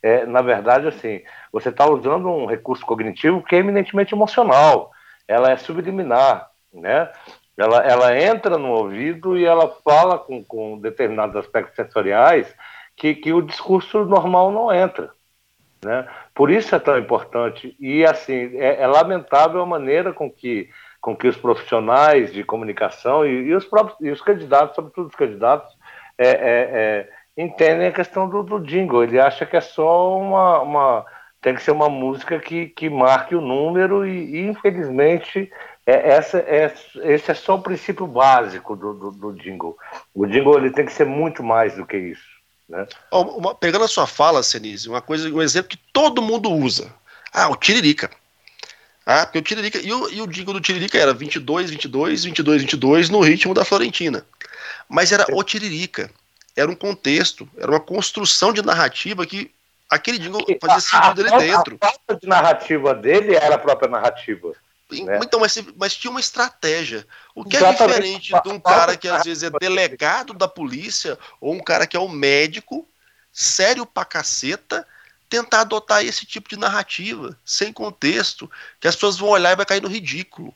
[0.02, 4.92] É, na verdade, assim, você está usando um recurso cognitivo que é eminentemente emocional,
[5.28, 7.12] ela é subliminar, né?
[7.58, 12.54] Ela, ela entra no ouvido e ela fala com, com determinados aspectos sensoriais
[12.96, 15.10] que, que o discurso normal não entra.
[15.84, 16.08] Né?
[16.34, 17.76] Por isso é tão importante.
[17.80, 20.70] E, assim, é, é lamentável a maneira com que
[21.06, 25.16] com que os profissionais de comunicação e, e os próprios e os candidatos, sobretudo os
[25.16, 25.72] candidatos,
[26.18, 26.34] é, é,
[26.74, 29.04] é, entendem a questão do, do, jingle.
[29.04, 31.06] Ele acha que é só uma, uma
[31.40, 35.52] tem que ser uma música que, que marque o número e, e infelizmente
[35.86, 39.78] é, essa, é, esse é só o princípio básico do, do, do, jingle.
[40.12, 42.26] O jingle ele tem que ser muito mais do que isso.
[42.68, 42.84] Né?
[43.12, 46.92] Uma, pegando a sua fala, Senise, uma coisa, um exemplo que todo mundo usa.
[47.32, 48.10] Ah, o Tiririca.
[49.06, 49.80] Ah, porque o Tiririca.
[49.80, 53.64] E o, e o jingle do Tiririca era 22, 22, 22, 22 no ritmo da
[53.64, 54.26] Florentina.
[54.90, 56.10] Mas era o Tiririca.
[56.56, 59.52] Era um contexto, era uma construção de narrativa que
[59.90, 61.78] aquele jingle fazia sentido dele dentro.
[61.82, 64.54] A falta de narrativa dele era a própria narrativa.
[64.92, 65.20] Né?
[65.22, 67.06] Então, mas, mas, tinha uma estratégia.
[67.34, 71.54] O que é diferente de um cara que às vezes é delegado da polícia ou
[71.54, 72.88] um cara que é um médico,
[73.32, 74.88] sério pra caceta,
[75.36, 79.66] tentar adotar esse tipo de narrativa, sem contexto, que as pessoas vão olhar e vai
[79.66, 80.54] cair no ridículo.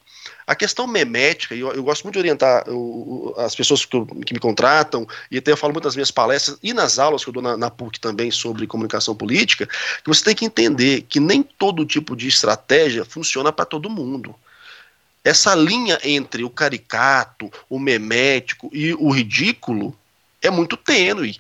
[0.48, 4.06] A questão memética, e eu, eu, gosto muito de orientar o, as pessoas que, eu,
[4.06, 7.30] que, me contratam, e até eu falo muito nas minhas palestras e nas aulas que
[7.30, 11.20] eu dou na, na PUC também sobre comunicação política, que você tem que entender que
[11.20, 14.34] nem todo tipo de estratégia funciona para todo mundo.
[15.24, 19.94] Essa linha entre o caricato, o memético e o ridículo
[20.42, 21.38] é muito tênue.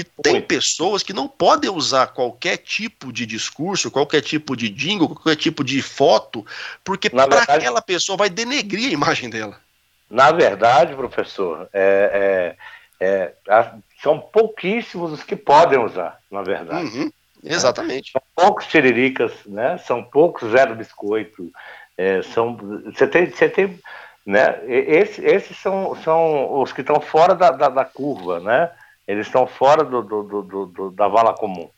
[0.00, 5.08] E tem pessoas que não podem usar qualquer tipo de discurso, qualquer tipo de jingle,
[5.08, 6.46] qualquer tipo de foto,
[6.82, 9.60] porque para aquela pessoa vai denegrir a imagem dela.
[10.08, 12.56] Na verdade, professor, é,
[13.00, 13.72] é, é,
[14.02, 16.98] são pouquíssimos os que podem usar, na verdade.
[16.98, 17.12] Uhum,
[17.44, 18.12] exatamente.
[18.12, 19.78] São poucos tiriricas, né?
[19.78, 21.50] São poucos zero biscoito.
[21.96, 23.78] É, são, você tem, você tem,
[24.24, 24.60] né?
[24.66, 28.70] Esse, esses são, são os que estão fora da, da, da curva, né?
[29.10, 31.68] Eles estão fora do, do, do, da vala comum.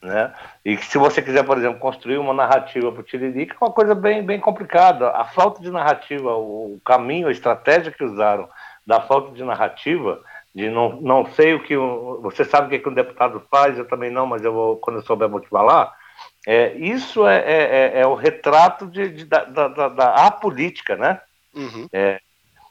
[0.00, 0.32] Né?
[0.64, 3.94] E se você quiser, por exemplo, construir uma narrativa para o Tiririca, é uma coisa
[3.94, 5.10] bem, bem complicada.
[5.10, 8.48] A falta de narrativa, o caminho, a estratégia que usaram
[8.86, 10.20] da falta de narrativa,
[10.54, 11.76] de não, não sei o que.
[11.76, 14.96] você sabe o que, que um deputado faz, eu também não, mas eu vou, quando
[14.96, 15.94] eu souber, vou te falar.
[16.46, 20.96] É, isso é, é, é, é o retrato de, de da, da, da, da apolítica,
[20.96, 21.20] né?
[21.54, 21.86] Uhum.
[21.92, 22.18] É,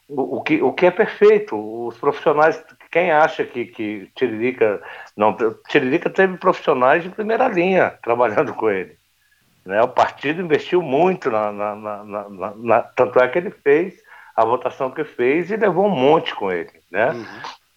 [0.09, 1.55] o, o, que, o que é perfeito.
[1.87, 4.81] Os profissionais quem acha que, que Tiririca.
[5.15, 5.35] Não,
[5.69, 8.97] Tiririca teve profissionais de primeira linha trabalhando com ele.
[9.65, 9.81] Né?
[9.81, 13.95] O partido investiu muito, na, na, na, na, tanto é que ele fez
[14.35, 16.71] a votação que fez e levou um monte com ele.
[16.91, 17.11] Né?
[17.11, 17.25] Uhum.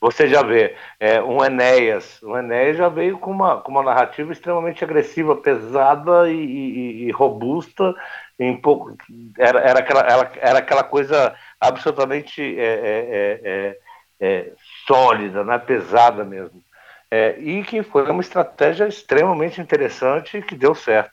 [0.00, 4.32] Você já vê, é, um Enéas, o Enéas já veio com uma, com uma narrativa
[4.32, 7.94] extremamente agressiva, pesada e, e, e robusta,
[8.38, 8.94] em pouco,
[9.38, 13.78] era, era, aquela, era, era aquela coisa absolutamente é, é,
[14.24, 14.52] é, é
[14.86, 16.62] sólida, né, pesada mesmo.
[17.10, 21.12] É, e que foi uma estratégia extremamente interessante e que deu certo.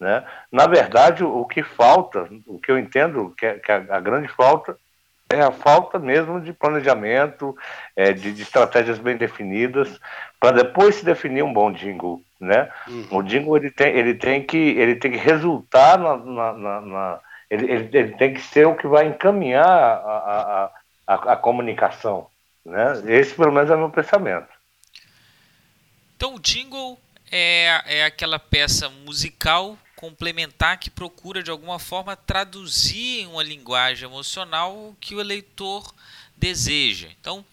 [0.00, 0.24] Né?
[0.50, 4.28] Na verdade, o, que falta, o que eu entendo que, é, que a, a, grande
[4.28, 4.76] falta
[5.30, 7.56] é a falta mesmo de planejamento,
[7.94, 10.00] é, de, de, estratégias bem definidas,
[10.40, 12.22] para depois se definir um bom jingle.
[12.40, 12.70] Né?
[12.86, 13.06] Uhum.
[13.10, 16.16] O jingle ele tem, ele tem, que, ele tem que resultar na.
[16.16, 17.20] na, na, na
[17.50, 20.70] ele, ele, ele, tem que ser o que vai encaminhar a,
[21.06, 22.28] a, a, a comunicação.
[22.68, 23.18] Né?
[23.18, 24.48] Esse, pelo menos, é o meu pensamento.
[26.16, 26.98] Então, o jingle
[27.30, 34.08] é, é aquela peça musical complementar que procura, de alguma forma, traduzir em uma linguagem
[34.08, 35.92] emocional o que o eleitor
[36.36, 37.08] deseja.
[37.20, 37.44] Então,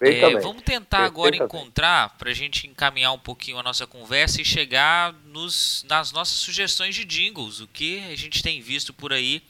[0.00, 4.44] é, vamos tentar agora encontrar, para a gente encaminhar um pouquinho a nossa conversa e
[4.44, 9.42] chegar nos, nas nossas sugestões de jingles, o que a gente tem visto por aí,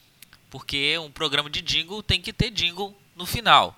[0.49, 3.77] porque um programa de jingle tem que ter jingle no final.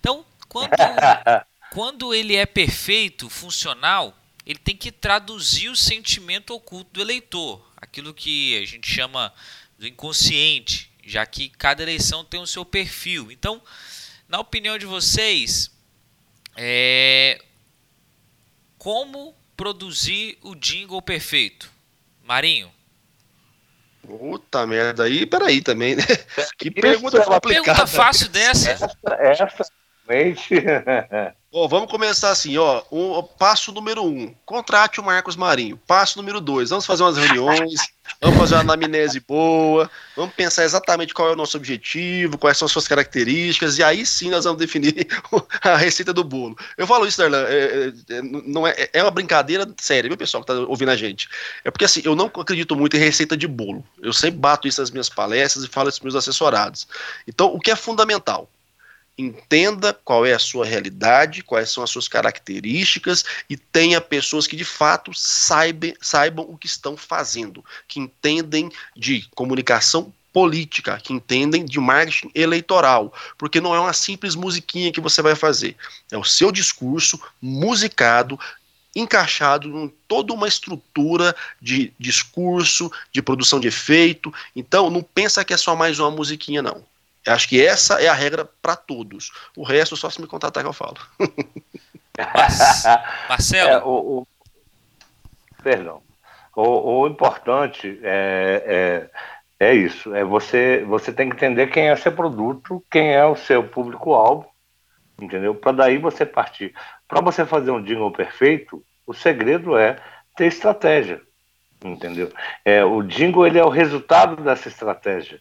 [0.00, 0.70] Então, quando,
[1.72, 8.14] quando ele é perfeito, funcional, ele tem que traduzir o sentimento oculto do eleitor, aquilo
[8.14, 9.32] que a gente chama
[9.78, 13.30] do inconsciente, já que cada eleição tem o seu perfil.
[13.30, 13.62] Então,
[14.28, 15.70] na opinião de vocês,
[16.56, 17.42] é...
[18.78, 21.70] como produzir o jingle perfeito?
[22.24, 22.72] Marinho?
[24.02, 26.04] Puta merda, aí, peraí também, né?
[26.56, 28.70] Que Isso pergunta é Pergunta fácil dessa.
[28.70, 29.64] Essa, essa
[31.68, 32.82] vamos começar assim, ó.
[32.90, 35.78] Um, passo número um, contrate o Marcos Marinho.
[35.86, 37.80] Passo número dois, vamos fazer umas reuniões,
[38.20, 42.66] vamos fazer uma anamnese boa, vamos pensar exatamente qual é o nosso objetivo, quais são
[42.66, 45.06] as suas características, e aí sim nós vamos definir
[45.62, 46.56] a receita do bolo.
[46.76, 50.42] Eu falo isso, Darlan, é, é, é não é, é uma brincadeira séria, viu, pessoal
[50.42, 51.28] que tá ouvindo a gente?
[51.64, 53.84] É porque assim, eu não acredito muito em receita de bolo.
[54.00, 56.86] Eu sempre bato isso nas minhas palestras e falo isso para meus assessorados.
[57.26, 58.48] Então, o que é fundamental?
[59.18, 64.54] Entenda qual é a sua realidade, quais são as suas características e tenha pessoas que
[64.54, 71.64] de fato saibam, saibam o que estão fazendo, que entendem de comunicação política, que entendem
[71.64, 75.74] de marketing eleitoral, porque não é uma simples musiquinha que você vai fazer,
[76.12, 78.38] é o seu discurso musicado,
[78.94, 84.32] encaixado em toda uma estrutura de discurso, de produção de efeito.
[84.56, 86.84] Então, não pensa que é só mais uma musiquinha, não.
[87.26, 89.30] Acho que essa é a regra para todos.
[89.56, 90.96] O resto, só se me contatar que eu falo.
[93.28, 93.70] Marcelo?
[93.70, 94.26] É, o, o,
[95.62, 96.02] perdão.
[96.56, 99.08] O, o importante é,
[99.60, 100.14] é, é, isso.
[100.14, 104.46] É você, você tem que entender quem é seu produto, quem é o seu público-alvo,
[105.20, 105.54] entendeu?
[105.54, 106.74] Para daí você partir.
[107.06, 109.96] Para você fazer um jingle perfeito, o segredo é
[110.36, 111.20] ter estratégia,
[111.84, 112.32] entendeu?
[112.64, 115.40] É, o jingle ele é o resultado dessa estratégia.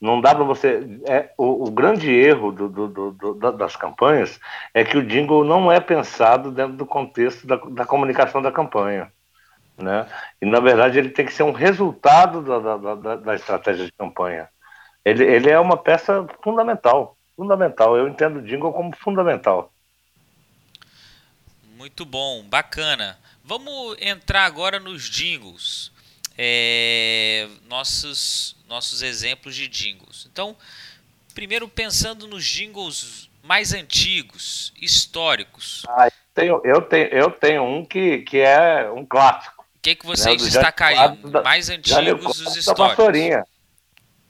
[0.00, 1.00] Não dá para você.
[1.06, 4.38] É, o, o, grande erro do, do, do, das campanhas
[4.72, 9.12] é que o jingle não é pensado dentro do contexto da, da, comunicação da campanha.
[9.76, 10.06] Né?
[10.40, 14.48] E, na verdade, ele tem que ser um resultado da, da, da estratégia de campanha.
[15.04, 17.16] Ele, ele é uma peça fundamental.
[17.36, 17.96] Fundamental.
[17.96, 19.72] Eu entendo o jingle como fundamental.
[21.76, 23.18] Muito bom, bacana.
[23.42, 25.92] Vamos entrar agora nos jingles.
[26.38, 30.28] É, nossos nossos exemplos de jingles.
[30.30, 30.54] Então,
[31.34, 35.84] primeiro pensando nos jingles mais antigos, históricos.
[35.88, 39.62] Ah, eu, tenho, eu, tenho, eu tenho um que, que é um clássico.
[39.62, 41.16] O que, que vocês né, destacariam?
[41.30, 43.44] Da, mais antigos os históricos.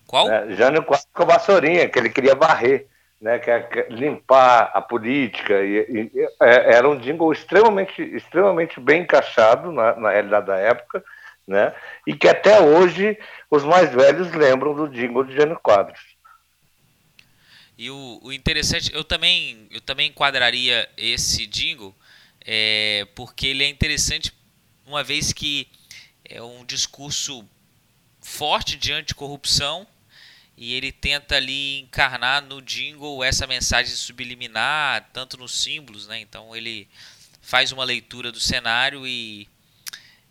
[0.06, 0.30] Qual?
[0.30, 2.86] É, Jânio Quadros com a Vassourinha, que ele queria varrer.
[3.20, 9.02] Né, que é limpar a política e, e é, era um jingle extremamente, extremamente bem
[9.02, 11.02] encaixado na, na realidade da época
[11.48, 11.74] né?
[12.06, 13.18] E que até hoje
[13.50, 15.98] os mais velhos lembram do jingle de Jânio Quadros.
[17.76, 21.94] E o, o, interessante, eu também, eu também enquadraria esse jingle,
[22.44, 24.32] é, porque ele é interessante
[24.84, 25.68] uma vez que
[26.24, 27.48] é um discurso
[28.20, 29.86] forte de anticorrupção
[30.56, 36.20] e ele tenta ali encarnar no jingle essa mensagem subliminar, tanto nos símbolos, né?
[36.20, 36.88] Então ele
[37.40, 39.48] faz uma leitura do cenário e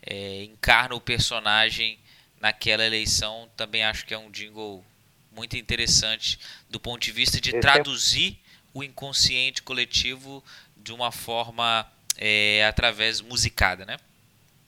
[0.08, 2.00] é, encarna o personagem
[2.40, 4.84] naquela eleição, também acho que é um jingle
[5.32, 6.40] muito interessante
[6.70, 8.40] do ponto de vista de é traduzir
[8.74, 10.44] o inconsciente coletivo
[10.76, 11.86] de uma forma
[12.18, 13.98] é, através musicada, né?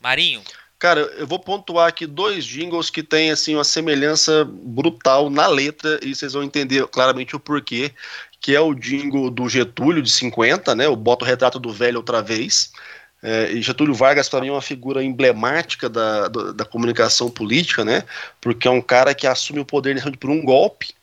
[0.02, 0.44] Marinho.
[0.78, 6.00] Cara, eu vou pontuar aqui dois jingles que têm assim uma semelhança brutal na letra
[6.02, 7.92] e vocês vão entender claramente o porquê,
[8.40, 10.88] que é o jingle do Getúlio de 50, né?
[10.88, 12.72] O Bota o retrato do velho outra vez.
[13.22, 17.84] É, e Getúlio Vargas, para mim, é uma figura emblemática da, da, da, comunicação política,
[17.84, 18.04] né?
[18.40, 20.94] Porque é um cara que assume o poder por um golpe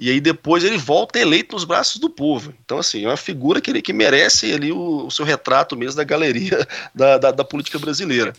[0.00, 2.54] e aí depois ele volta eleito nos braços do povo.
[2.64, 5.98] Então, assim, é uma figura que, ele, que merece ali o, o seu retrato mesmo
[5.98, 8.32] da galeria da, da, da política brasileira.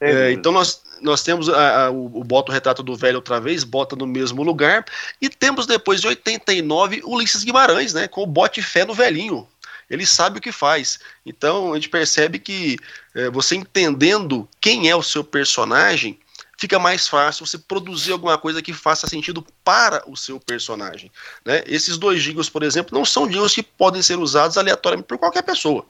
[0.00, 3.40] É, então nós, nós temos a, a, o, o bota o retrato do velho outra
[3.40, 4.84] vez, bota no mesmo lugar,
[5.20, 9.46] e temos depois de 89 Ulisses Guimarães, né, com o bote fé no velhinho,
[9.88, 10.98] ele sabe o que faz.
[11.24, 12.76] Então a gente percebe que
[13.14, 16.18] é, você entendendo quem é o seu personagem,
[16.58, 21.10] fica mais fácil você produzir alguma coisa que faça sentido para o seu personagem.
[21.44, 21.62] Né?
[21.66, 25.42] Esses dois jingles, por exemplo, não são jingles que podem ser usados aleatoriamente por qualquer
[25.42, 25.86] pessoa.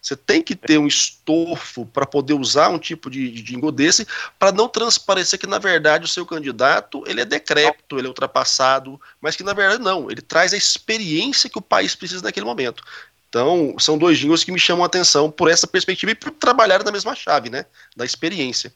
[0.00, 4.06] Você tem que ter um estofo para poder usar um tipo de, de desse,
[4.38, 9.00] para não transparecer que, na verdade, o seu candidato ele é decrépito, ele é ultrapassado,
[9.20, 10.08] mas que, na verdade, não.
[10.08, 12.84] Ele traz a experiência que o país precisa naquele momento.
[13.28, 16.82] Então, são dois jingles que me chamam a atenção por essa perspectiva e por trabalhar
[16.84, 17.66] na mesma chave, né?
[17.96, 18.72] Da experiência.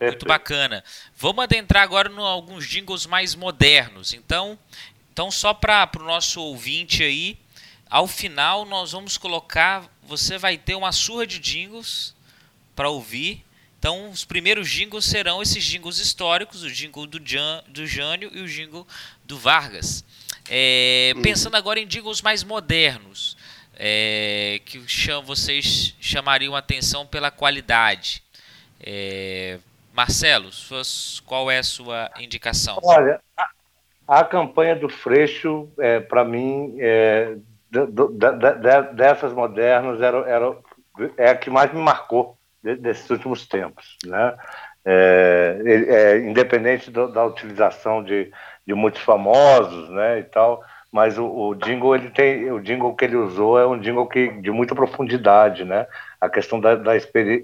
[0.00, 0.84] Muito bacana.
[1.16, 4.12] Vamos adentrar agora em alguns jingles mais modernos.
[4.12, 4.58] Então,
[5.12, 7.38] então só para o nosso ouvinte aí,
[7.88, 12.14] ao final nós vamos colocar, você vai ter uma surra de jingles
[12.74, 13.44] para ouvir.
[13.78, 18.40] Então, os primeiros jingles serão esses jingles históricos, o jingle do, Jan, do Jânio e
[18.40, 18.86] o jingle
[19.24, 20.02] do Vargas.
[20.50, 21.22] É, uhum.
[21.22, 23.36] Pensando agora em jingles mais modernos,
[23.76, 28.22] é, que cham, vocês chamariam atenção pela qualidade.
[28.84, 29.58] É,
[29.92, 30.50] Marcelo,
[31.24, 32.78] qual é a sua indicação?
[32.82, 33.48] Olha, a,
[34.06, 37.36] a campanha do Freixo, é, para mim, é,
[37.70, 40.56] de, de, de, dessas modernas, era, era,
[41.16, 43.96] é a que mais me marcou desses últimos tempos.
[44.04, 44.36] Né?
[44.84, 48.30] É, é, independente do, da utilização de,
[48.66, 50.62] de muitos famosos né, e tal,
[50.94, 54.28] mas o, o, jingle ele tem o jingle que ele usou é um jingle que
[54.40, 55.88] de muita profundidade, né?
[56.20, 56.92] A questão da, da,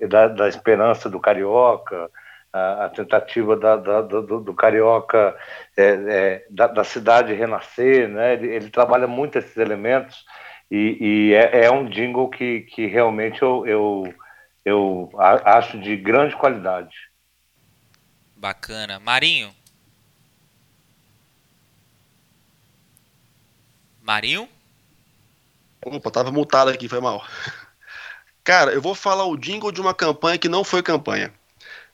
[0.09, 2.09] da, da esperança do carioca,
[2.53, 5.37] a, a tentativa da, da, do, do, carioca
[5.77, 8.35] é, é, da, da, cidade renascer, né?
[8.35, 10.25] Ele, ele, trabalha muito esses elementos
[10.71, 14.15] e, e é, é, um jingle que, que realmente eu, eu,
[14.65, 16.95] eu acho de grande qualidade.
[18.37, 19.60] Bacana, Marinho.
[24.11, 24.49] Marinho?
[25.87, 27.25] Opa, tava multado aqui, foi mal.
[28.43, 31.33] Cara, eu vou falar o jingle de uma campanha que não foi campanha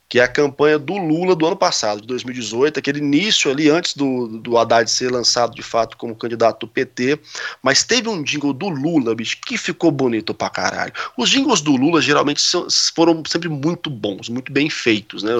[0.08, 3.94] que é a campanha do Lula do ano passado, de 2018, aquele início ali antes
[3.94, 7.18] do, do Haddad ser lançado de fato como candidato do PT,
[7.60, 10.92] mas teve um jingle do Lula, bicho, que ficou bonito pra caralho.
[11.16, 15.32] Os jingles do Lula geralmente são, foram sempre muito bons, muito bem feitos, né?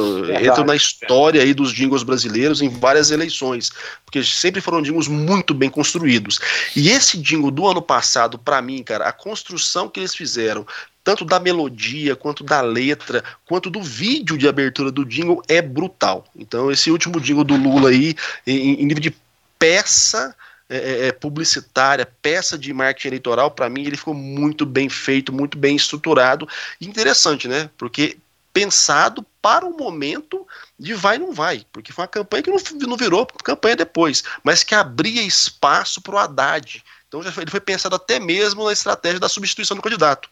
[0.42, 3.70] Entram na história aí dos jingles brasileiros em várias eleições,
[4.04, 6.40] porque sempre foram jingles muito bem construídos.
[6.74, 10.66] E esse jingle do ano passado, para mim, cara, a construção que eles fizeram
[11.06, 16.26] tanto da melodia, quanto da letra, quanto do vídeo de abertura do jingle é brutal.
[16.34, 19.16] Então, esse último jingle do Lula aí, em, em nível de
[19.56, 20.34] peça
[20.68, 25.32] é, é, é publicitária, peça de marketing eleitoral, para mim ele ficou muito bem feito,
[25.32, 26.48] muito bem estruturado
[26.80, 27.70] interessante, né?
[27.78, 28.18] Porque
[28.52, 30.44] pensado para o momento
[30.76, 34.64] de vai não vai, porque foi uma campanha que não, não virou campanha depois, mas
[34.64, 36.82] que abria espaço para o Haddad.
[37.06, 40.28] Então já foi, ele foi pensado até mesmo na estratégia da substituição do candidato.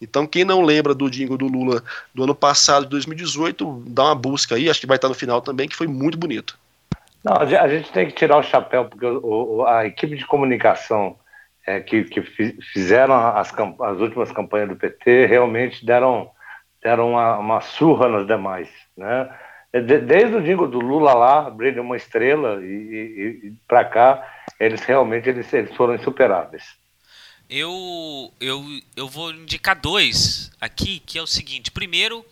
[0.00, 1.82] Então, quem não lembra do jingle do Lula
[2.14, 5.40] do ano passado, de 2018, dá uma busca aí, acho que vai estar no final
[5.40, 6.58] também, que foi muito bonito.
[7.24, 11.16] Não, a gente tem que tirar o chapéu, porque o, a equipe de comunicação
[11.66, 12.22] é, que, que,
[12.72, 16.30] fizeram as, as, últimas campanhas do PT realmente deram,
[16.80, 18.68] deram uma, uma surra nas demais.
[18.96, 19.28] Né?
[19.72, 24.24] Desde o jingle do Lula lá, brilha uma estrela, e, e, e para cá,
[24.60, 26.76] eles realmente eles, eles foram insuperáveis.
[27.48, 31.70] Eu, eu, eu vou indicar dois aqui, que é o seguinte.
[31.70, 32.26] Primeiro,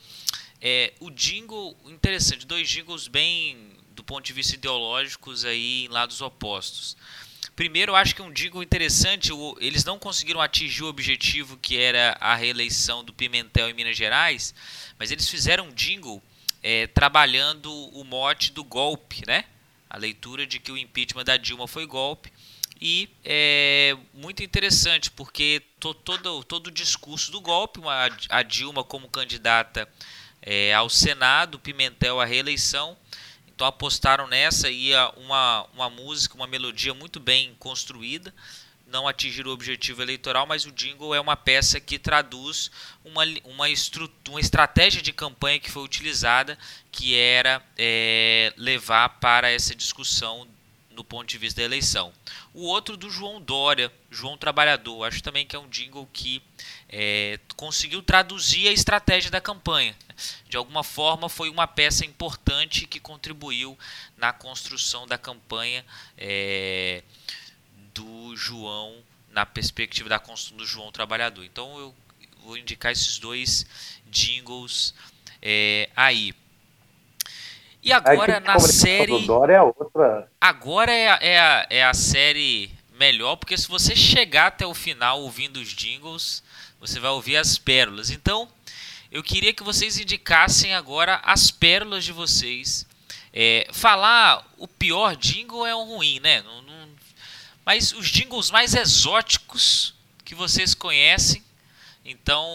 [0.60, 3.56] é, o jingle, interessante, dois jingles bem,
[3.94, 6.96] do ponto de vista ideológicos, aí, em lados opostos.
[7.54, 11.78] Primeiro, eu acho que é um jingle interessante, eles não conseguiram atingir o objetivo que
[11.78, 14.52] era a reeleição do Pimentel em Minas Gerais,
[14.98, 16.20] mas eles fizeram um jingle
[16.60, 19.44] é, trabalhando o mote do golpe, né?
[19.88, 22.32] A leitura de que o impeachment da Dilma foi golpe
[22.81, 28.83] e é muito interessante porque to, todo, todo o discurso do golpe, uma, a Dilma
[28.83, 29.89] como candidata
[30.43, 32.97] é, ao Senado, Pimentel à reeleição,
[33.47, 38.35] então apostaram nessa e uma, uma música, uma melodia muito bem construída,
[38.87, 42.70] não atingir o objetivo eleitoral, mas o jingle é uma peça que traduz
[43.05, 43.66] uma, uma,
[44.29, 46.59] uma estratégia de campanha que foi utilizada,
[46.93, 50.47] que era é, levar para essa discussão
[50.95, 52.12] do ponto de vista da eleição.
[52.55, 56.40] O outro do João Dória, João Trabalhador, acho também que é um jingle que
[56.88, 59.96] é, conseguiu traduzir a estratégia da campanha.
[60.48, 63.76] De alguma forma, foi uma peça importante que contribuiu
[64.16, 65.84] na construção da campanha
[66.16, 67.02] é,
[67.92, 69.02] do João,
[69.32, 71.44] na perspectiva da construção do João Trabalhador.
[71.44, 71.94] Então, eu
[72.44, 73.66] vou indicar esses dois
[74.07, 74.94] jingles
[75.42, 76.32] é, aí.
[77.85, 79.26] E agora na série.
[79.26, 80.30] Dória é outra.
[80.41, 84.72] Agora é a, é, a, é a série melhor, porque se você chegar até o
[84.72, 86.43] final ouvindo os jingles,
[86.80, 88.11] você vai ouvir as pérolas.
[88.11, 88.49] Então,
[89.12, 92.87] eu queria que vocês indicassem agora as pérolas de vocês.
[93.32, 96.41] É, falar o pior jingle é um ruim, né?
[96.41, 96.89] Não, não,
[97.66, 101.45] mas os jingles mais exóticos que vocês conhecem.
[102.05, 102.49] Então,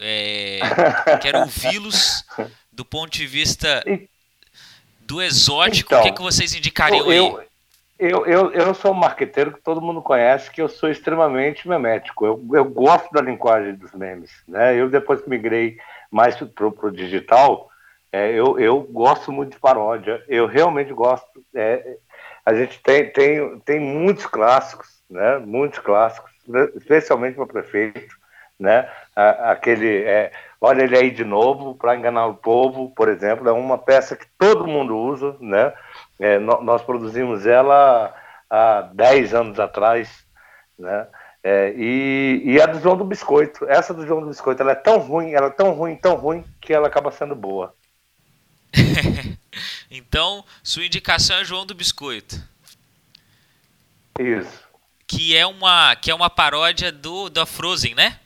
[0.00, 0.60] é,
[1.22, 2.24] quero ouvi-los
[2.72, 3.82] do ponto de vista
[5.06, 7.46] do exótico, então, o que, é que vocês indicariam eu, aí?
[7.98, 12.26] Eu, eu, eu sou um marqueteiro que todo mundo conhece, que eu sou extremamente memético.
[12.26, 14.30] Eu, eu gosto da linguagem dos memes.
[14.46, 14.76] Né?
[14.76, 15.78] Eu, depois que migrei
[16.10, 17.70] mais para o digital,
[18.12, 20.22] é, eu, eu gosto muito de paródia.
[20.28, 21.26] Eu realmente gosto.
[21.54, 21.96] É,
[22.44, 25.38] a gente tem, tem, tem muitos clássicos, né?
[25.38, 26.30] muitos clássicos,
[26.74, 28.14] especialmente para prefeito.
[28.60, 28.86] Né?
[29.14, 30.02] Aquele.
[30.04, 30.32] É,
[30.66, 34.26] Olha ele aí de novo para enganar o povo, por exemplo, é uma peça que
[34.36, 35.72] todo mundo usa, né?
[36.18, 38.12] É, nós produzimos ela
[38.50, 40.26] há 10 anos atrás,
[40.76, 41.06] né?
[41.40, 44.74] É, e, e, a do João do Biscoito, essa do João do Biscoito, ela é
[44.74, 47.72] tão ruim, ela é tão ruim, tão ruim, que ela acaba sendo boa.
[49.88, 52.42] então, sua indicação é João do Biscoito.
[54.18, 54.66] Isso.
[55.06, 58.18] Que é uma, que é uma paródia do da Frozen, né?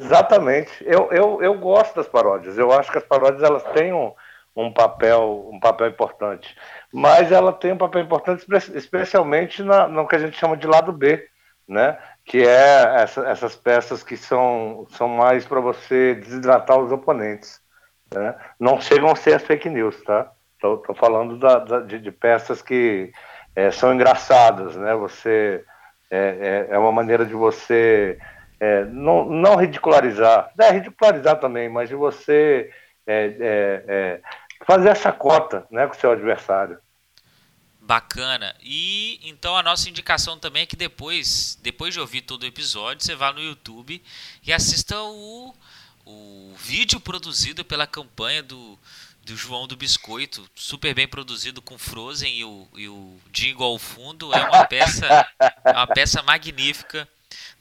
[0.00, 0.72] Exatamente.
[0.84, 2.56] Eu, eu, eu gosto das paródias.
[2.56, 4.12] Eu acho que as paródias elas têm um,
[4.56, 6.56] um papel um papel importante.
[6.92, 10.92] Mas ela tem um papel importante especialmente na, no que a gente chama de lado
[10.92, 11.28] B,
[11.68, 11.98] né?
[12.24, 17.60] que é essa, essas peças que são, são mais para você desidratar os oponentes.
[18.12, 18.34] Né?
[18.58, 20.30] Não chegam a ser as fake news, tá?
[20.54, 23.10] Estou falando da, da, de, de, peças que
[23.56, 24.94] é, são engraçadas, né?
[24.94, 25.64] Você
[26.10, 28.18] é, é, é uma maneira de você
[28.60, 32.70] é, não, não ridicularizar, é ridicularizar também, mas de você
[33.06, 34.20] é, é, é,
[34.66, 36.78] fazer essa cota né, com o seu adversário.
[37.80, 38.54] Bacana.
[38.62, 43.04] E então a nossa indicação também é que depois, depois de ouvir todo o episódio,
[43.04, 44.00] você vá no YouTube
[44.46, 45.54] e assista o,
[46.04, 48.78] o vídeo produzido pela campanha do,
[49.24, 53.78] do João do Biscoito, super bem produzido com Frozen e o, e o jingle ao
[53.78, 54.32] fundo.
[54.34, 55.06] É uma peça,
[55.64, 57.08] é uma peça magnífica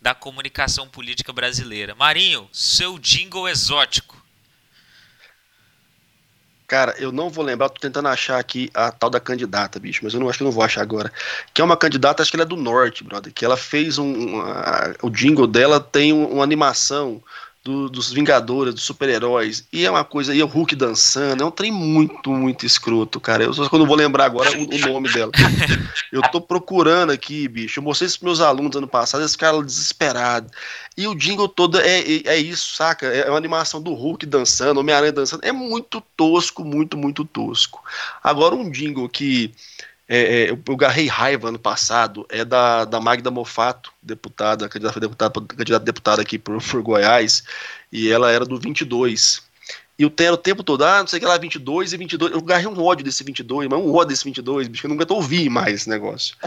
[0.01, 1.95] da comunicação política brasileira.
[1.95, 4.17] Marinho, seu jingle exótico.
[6.69, 10.13] Cara, eu não vou lembrar, tô tentando achar aqui a tal da candidata, bicho, mas
[10.13, 11.11] eu não acho que eu não vou achar agora.
[11.51, 13.33] Que é uma candidata, acho que ela é do norte, brother.
[13.33, 14.39] Que ela fez um.
[14.39, 17.23] A, o jingle dela tem um, uma animação
[17.69, 19.63] do, dos Vingadores, dos super-heróis.
[19.71, 23.43] E é uma coisa, e o Hulk dançando, é um trem muito, muito escroto, cara.
[23.43, 25.31] Eu só que eu não vou lembrar agora o, o, nome dela.
[26.11, 27.79] Eu tô procurando aqui, bicho.
[27.79, 30.49] Eu mostrei isso pros meus alunos ano passado, esse cara desesperado.
[30.97, 33.05] E o jingle todo é, é, é isso, saca?
[33.05, 35.45] É uma animação do Hulk dançando, Homem-Aranha dançando.
[35.45, 37.83] É muito tosco, muito, muito tosco.
[38.23, 39.53] Agora, um jingle que
[40.09, 45.41] é, é, eu garrei raiva ano passado, é da, da Magda Mofato, deputada, candidata, deputada,
[45.41, 47.43] candidata deputada aqui por, por Goiás,
[47.91, 49.47] e ela era do 22.
[49.99, 52.31] E o Tero o tempo todo, ah, não sei o que lá, 22 e 22.
[52.31, 55.49] Eu garrei um ódio desse 22, mas um ódio desse 22, bicho, eu aguento ouvir
[55.49, 56.37] mais esse negócio.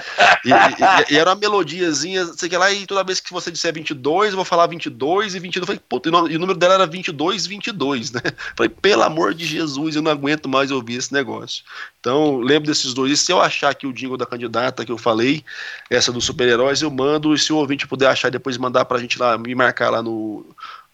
[0.43, 3.31] E, e, e, era uma melodiazinha, não sei o que lá, e toda vez que
[3.31, 5.61] você disser 22, eu vou falar 22 e 22.
[5.61, 8.23] Eu falei, puta, e o número dela era 22, 22, né?
[8.57, 11.63] Falei, pelo amor de Jesus, eu não aguento mais ouvir esse negócio.
[12.01, 13.13] Então, lembro desses dois.
[13.13, 15.45] E se eu achar que o jingle da candidata que eu falei,
[15.91, 19.19] essa dos super-heróis, eu mando, e se o ouvinte puder achar depois mandar pra gente
[19.19, 20.47] lá, me marcar lá no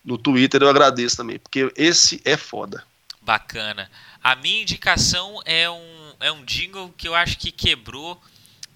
[0.09, 2.83] no Twitter, eu agradeço também, porque esse é foda.
[3.21, 3.91] Bacana.
[4.25, 8.19] A minha indicação é um, é um jingle que eu acho que quebrou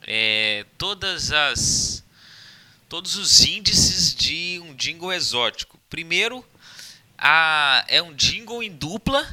[0.06, 2.04] é, todas as
[2.86, 5.80] todos os índices de um jingle exótico.
[5.88, 6.44] Primeiro,
[7.16, 9.26] a, é um jingle em dupla,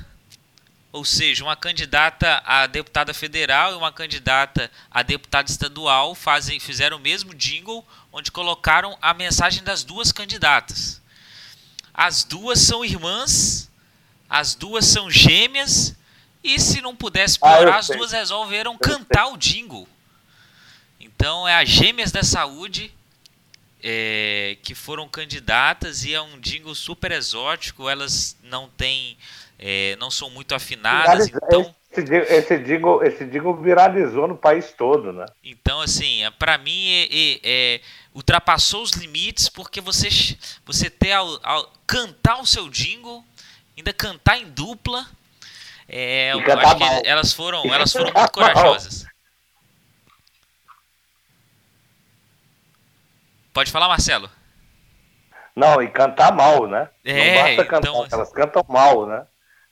[0.93, 6.95] ou seja, uma candidata a deputada federal e uma candidata a deputada estadual fazem, fizeram
[6.95, 11.01] o mesmo jingle, onde colocaram a mensagem das duas candidatas.
[11.93, 13.69] As duas são irmãs,
[14.29, 15.95] as duas são gêmeas,
[16.43, 19.33] e se não pudesse ah, piorar, ah, as duas resolveram eu cantar sei.
[19.33, 19.87] o jingle.
[20.99, 22.93] Então é as gêmeas da saúde
[23.83, 27.89] é, que foram candidatas e é um jingle super exótico.
[27.89, 29.17] Elas não têm,
[29.57, 35.11] é, não são muito afinadas, então esse, esse, jingle, esse jingle viralizou no país todo,
[35.11, 35.25] né?
[35.43, 37.81] Então, assim, é, para mim, é, é, é,
[38.19, 40.09] ultrapassou os limites, porque você,
[40.65, 43.23] você ter ao, ao, cantar o seu jingle,
[43.77, 45.07] ainda cantar em dupla,
[45.87, 49.05] é, eu acho que elas foram, elas foram muito corajosas.
[53.53, 54.29] Pode falar, Marcelo?
[55.55, 56.89] Não, e cantar mal, né?
[57.03, 59.25] É, Não basta cantar, então, elas cantam mal, né?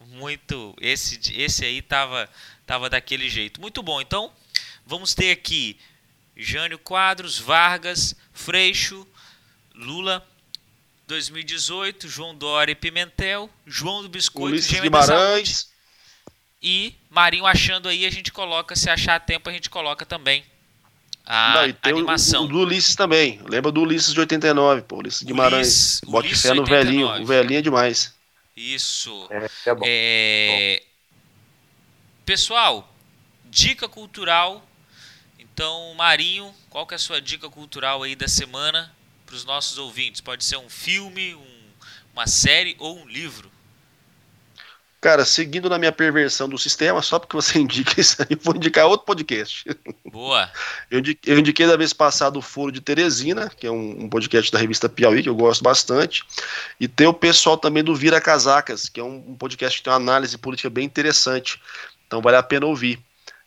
[0.08, 0.76] muito.
[0.80, 2.30] Esse, esse aí tava,
[2.66, 3.62] tava daquele jeito.
[3.62, 4.02] Muito bom.
[4.02, 4.32] Então,
[4.86, 5.80] vamos ter aqui
[6.38, 9.08] Jânio Quadros, Vargas, Freixo,
[9.74, 10.26] Lula
[11.08, 15.70] 2018, João Dória e Pimentel, João do Biscoito, Ulisses Guimarães
[16.62, 20.44] e Marinho achando aí, a gente coloca, se achar tempo, a gente coloca também
[21.26, 22.44] a Não, animação.
[22.44, 23.42] O, o, do Ulisses também.
[23.48, 26.02] Lembra do Ulisses de 89, pô, Ulisses Guimarães.
[26.06, 26.70] Bote fé no 89.
[26.70, 28.14] velhinho, o velhinho é demais.
[28.56, 29.28] Isso.
[29.30, 29.86] É, é bom.
[29.86, 30.84] É...
[32.26, 32.94] Pessoal,
[33.46, 34.67] dica cultural.
[35.58, 38.94] Então, Marinho, qual que é a sua dica cultural aí da semana
[39.26, 40.22] para os nossos ouvintes?
[40.22, 41.70] Pode ser um filme, um,
[42.14, 43.50] uma série ou um livro.
[45.02, 48.56] Cara, seguindo na minha perversão do sistema, só porque você indica isso aí, eu vou
[48.56, 49.66] indicar outro podcast.
[50.06, 50.48] Boa.
[50.92, 54.08] Eu indiquei, eu indiquei da vez passada o Foro de Teresina, que é um, um,
[54.08, 56.24] podcast da revista Piauí, que eu gosto bastante.
[56.80, 59.92] E tem o pessoal também do Vira Casacas, que é um, um podcast que tem
[59.92, 61.60] uma análise política bem interessante.
[62.06, 63.00] Então vale a pena ouvir.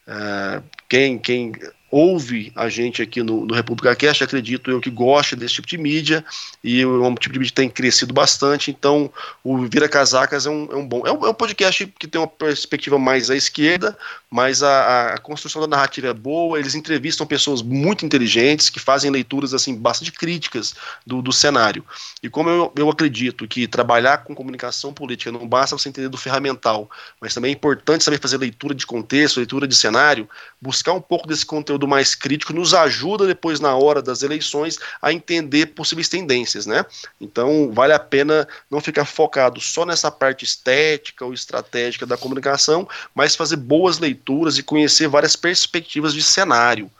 [0.07, 1.53] Uh, quem, quem
[1.91, 5.77] ouve a gente aqui no, no República Cast, acredito eu que gosta desse tipo de
[5.77, 6.25] mídia,
[6.63, 9.11] e é um tipo de mídia que tem crescido bastante, então
[9.43, 11.03] o Vira Casacas é um, é um bom.
[11.05, 13.97] É um, é um, podcast que tem uma perspectiva mais à esquerda,
[14.31, 19.11] mas a, a, construção da narrativa é boa, eles entrevistam pessoas muito inteligentes, que fazem
[19.11, 20.75] leituras assim bastante críticas
[21.05, 21.85] do, do cenário.
[22.23, 26.17] E como eu, eu acredito que trabalhar com comunicação política não basta você entender do
[26.17, 26.89] ferramental,
[27.21, 30.29] mas também é importante saber fazer leitura de contexto, leitura de cenário,
[30.61, 35.13] buscar um pouco desse conteúdo mais crítico nos ajuda depois na hora das eleições a
[35.13, 36.85] entender possíveis tendências, né?
[37.21, 42.89] Então vale a pena não ficar focado só nessa parte estética ou estratégica da comunicação,
[43.15, 46.91] mas fazer boas leituras e conhecer várias perspectivas de cenário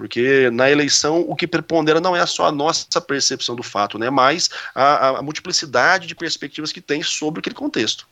[0.00, 4.08] porque na eleição o que prepondera não é só a nossa percepção do fato, né,
[4.08, 8.08] mas a, a multiplicidade de perspectivas que tem sobre aquele contexto.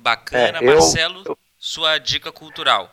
[0.00, 2.92] Bacana, é, eu, Marcelo, eu, sua dica cultural.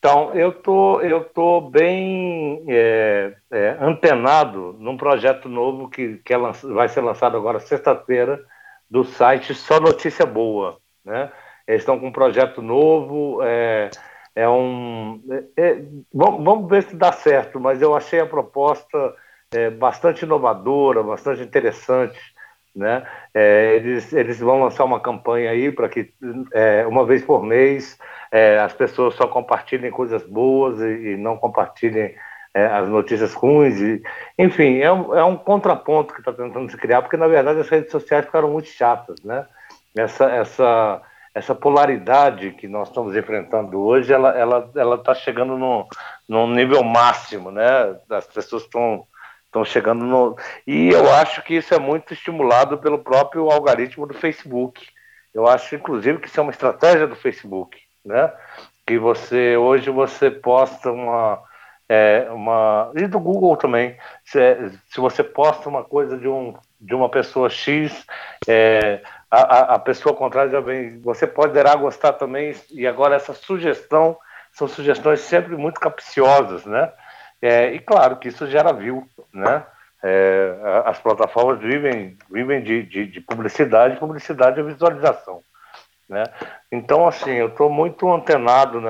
[0.00, 6.38] Então, eu tô, eu tô bem é, é, antenado num projeto novo que, que é
[6.38, 8.42] vai ser lançado agora sexta-feira
[8.90, 11.30] do site Só Notícia Boa, né?
[11.68, 13.90] Eles estão com um projeto novo, é,
[14.34, 15.82] é um, é, é,
[16.14, 19.14] vamos, vamos, ver se dá certo, mas eu achei a proposta
[19.52, 22.18] é, bastante inovadora, bastante interessante,
[22.74, 23.06] né?
[23.34, 26.14] Eles, eles vão lançar uma campanha aí para que
[26.88, 27.98] uma vez por mês
[28.30, 32.14] é, as pessoas só compartilhem coisas boas e, e não compartilhem
[32.54, 33.80] é, as notícias ruins.
[33.80, 34.02] E,
[34.38, 37.68] enfim, é um, é um contraponto que está tentando se criar, porque na verdade as
[37.68, 39.46] redes sociais ficaram muito chatas, né?
[39.96, 41.02] Essa, essa,
[41.34, 45.88] essa polaridade que nós estamos enfrentando hoje, ela ela ela está chegando no,
[46.28, 47.96] no nível máximo, né?
[48.08, 49.06] As pessoas estão
[49.50, 50.36] estão chegando no.
[50.66, 54.86] E eu acho que isso é muito estimulado pelo próprio algoritmo do Facebook.
[55.34, 58.32] Eu acho, inclusive, que isso é uma estratégia do Facebook, né?
[58.86, 61.42] Que você hoje você posta uma,
[61.88, 63.96] é, uma e do Google também.
[64.24, 64.38] Se,
[64.88, 68.06] se você posta uma coisa de um de uma pessoa X,
[68.48, 70.98] é, a, a pessoa contrária já vem.
[71.00, 72.54] Você poderá gostar também.
[72.70, 74.16] E agora essa sugestão
[74.52, 76.90] são sugestões sempre muito capciosas, né?
[77.40, 79.64] É, e claro que isso gera view, né?
[80.02, 85.42] É, as plataformas vivem, vivem de, de, de, publicidade, publicidade é visualização.
[86.10, 86.24] Né?
[86.72, 88.82] Então, assim, eu estou muito antenado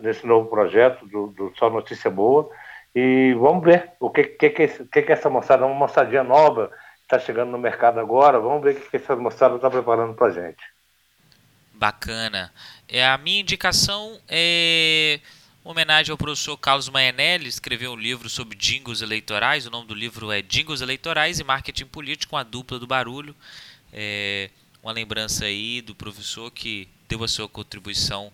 [0.00, 2.48] nesse novo projeto do, do Só Notícia Boa
[2.94, 6.70] e vamos ver o que, que, que, que, que essa moçada, uma moçadinha nova,
[7.02, 10.30] está chegando no mercado agora, vamos ver o que, que essa moçada está preparando para
[10.30, 10.62] gente.
[11.74, 12.52] Bacana.
[12.88, 15.18] É, a minha indicação é
[15.64, 19.66] homenagem ao professor Carlos Maenelli, escreveu um livro sobre jingles eleitorais.
[19.66, 23.34] O nome do livro é Jingles Eleitorais e Marketing Político, a dupla do barulho.
[23.92, 24.48] É
[24.82, 28.32] uma lembrança aí do professor que deu a sua contribuição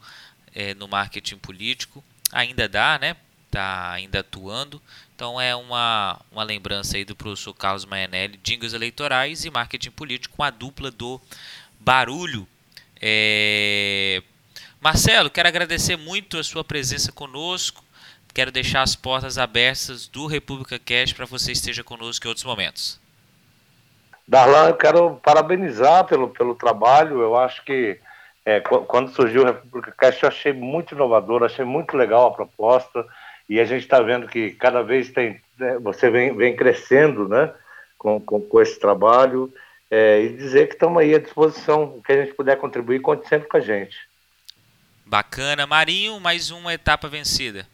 [0.55, 2.03] é, no marketing político.
[2.33, 3.17] Ainda dá, né?
[3.47, 4.81] Está ainda atuando.
[5.15, 10.37] Então é uma, uma lembrança aí do professor Carlos Maenelli, Jingles Eleitorais e Marketing Político,
[10.37, 11.21] com a dupla do
[11.79, 12.49] barulho.
[13.01, 14.23] É,
[14.81, 17.85] Marcelo, quero agradecer muito a sua presença conosco.
[18.33, 23.01] Quero deixar as portas abertas do República Cash para você esteja conosco em outros momentos.
[24.27, 27.21] Darlan, eu quero parabenizar pelo, pelo trabalho.
[27.21, 28.01] Eu acho que
[28.45, 33.07] é, quando surgiu o República Cash, eu achei muito inovador, achei muito legal a proposta.
[33.49, 37.53] E a gente está vendo que cada vez tem, né, você vem, vem crescendo né,
[37.99, 39.53] com, com, com esse trabalho.
[39.91, 41.85] É, e dizer que estamos aí à disposição.
[41.85, 43.97] O que a gente puder contribuir, conte sempre com a gente.
[45.05, 45.67] Bacana.
[45.67, 47.67] Marinho, mais uma etapa vencida.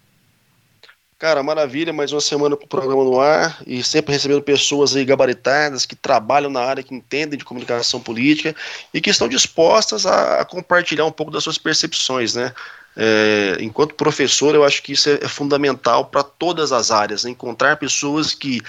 [1.20, 5.04] Cara, maravilha, mais uma semana com o programa no ar e sempre recebendo pessoas aí
[5.04, 8.56] gabaritadas que trabalham na área, que entendem de comunicação política
[8.94, 12.54] e que estão dispostas a, compartilhar um pouco das suas percepções, né?
[12.96, 17.30] É, enquanto professor, eu acho que isso é, é fundamental para todas as áreas, né?
[17.30, 18.62] encontrar pessoas que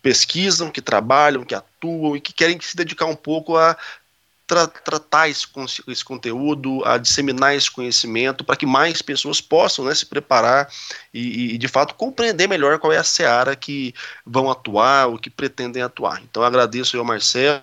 [0.00, 3.76] pesquisam, que trabalham, que atuam e que querem se dedicar um pouco a
[4.48, 5.46] tra tratar esse,
[5.86, 10.68] esse, conteúdo, a disseminar esse conhecimento para que mais pessoas possam né, se preparar
[11.12, 13.94] e, e, de fato, compreender melhor qual é a seara que
[14.24, 16.22] vão atuar, o que pretendem atuar.
[16.22, 17.62] Então, agradeço ao Marcelo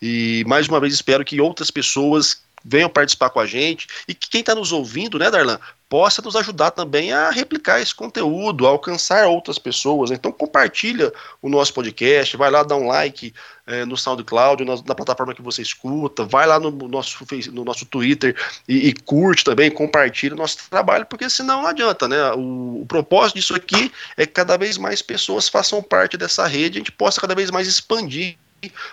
[0.00, 4.28] e, mais uma vez, espero que outras pessoas venham participar com a gente e que
[4.28, 5.58] quem está nos ouvindo, né, Darlan,
[5.90, 10.12] possa nos ajudar também a replicar esse conteúdo, a alcançar outras pessoas.
[10.12, 11.12] Então compartilha
[11.42, 13.34] o nosso podcast, vai lá dar um like
[13.66, 17.84] é, no SoundCloud, na, na, plataforma que você escuta, vai lá no nosso, no nosso
[17.86, 18.36] Twitter
[18.68, 22.32] e, e curte também, compartilha o nosso trabalho, porque senão não adianta, né?
[22.34, 26.78] O, o, propósito disso aqui é que cada vez mais pessoas façam parte dessa rede,
[26.78, 28.38] a gente possa cada vez mais expandir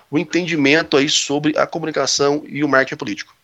[0.09, 3.36] o entendimento aí sobre a comunicação e o marketing político.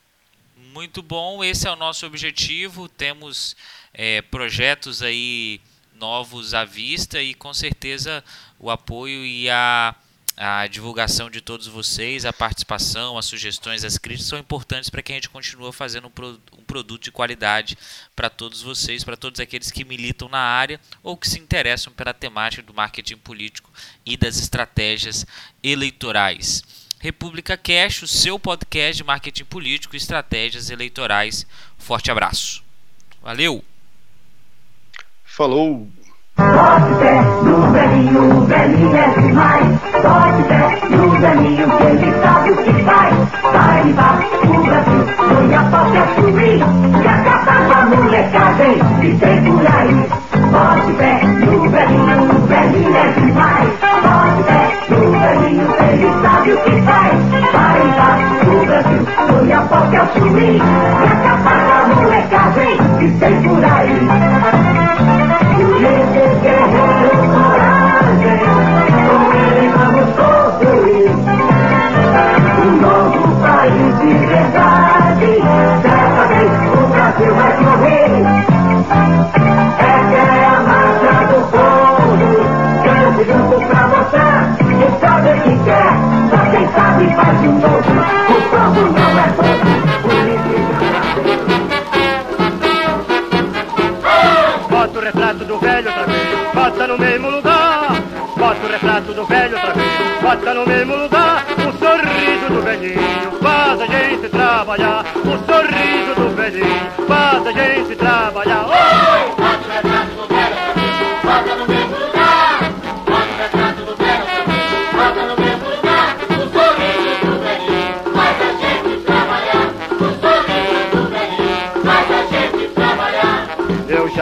[0.74, 2.88] Muito bom, esse é o nosso objetivo.
[2.88, 3.54] Temos
[3.92, 5.60] é, projetos aí
[5.94, 8.24] novos à vista e com certeza
[8.58, 9.94] o apoio e a
[10.36, 15.12] a divulgação de todos vocês, a participação, as sugestões, as críticas são importantes para que
[15.12, 17.78] a gente continue fazendo um, pro, um produto de qualidade
[18.16, 22.12] para todos vocês, para todos aqueles que militam na área ou que se interessam pela
[22.12, 23.70] temática do marketing político
[24.04, 25.24] e das estratégias
[25.62, 26.83] eleitorais.
[27.04, 31.46] República Cash, o seu podcast de marketing político e estratégias eleitorais.
[31.76, 32.64] Forte abraço.
[33.22, 33.62] Valeu!
[35.22, 35.86] Falou!
[36.34, 39.66] Bote fé no velhinho, o velhinho é demais.
[40.00, 43.14] Bote fé no velhinho, que ele sabe o que faz.
[43.52, 46.56] Vai limpar o Brasil, põe a pauta subir.
[46.56, 47.06] E
[47.70, 49.92] a molecagem que tem por aí.
[50.50, 52.33] Bote fé no velhinho, o velhinho
[56.66, 57.52] ele sabe o que faz.
[57.52, 60.54] Vai limpar o Brasil, põe a pauta subir.
[60.54, 64.23] E acabar com a molecagem que tem por aí.
[87.44, 87.76] De novo.
[87.76, 89.74] O povo não é bobo,
[94.70, 98.02] Bota o retrato do velho outra vez, bota no mesmo lugar.
[98.36, 101.44] Bota o retrato do velho outra vez, bota no mesmo lugar.
[101.58, 105.04] O sorriso do velhinho faz a gente trabalhar.
[105.16, 108.66] O sorriso do velhinho faz a gente trabalhar.
[108.66, 109.43] Oi!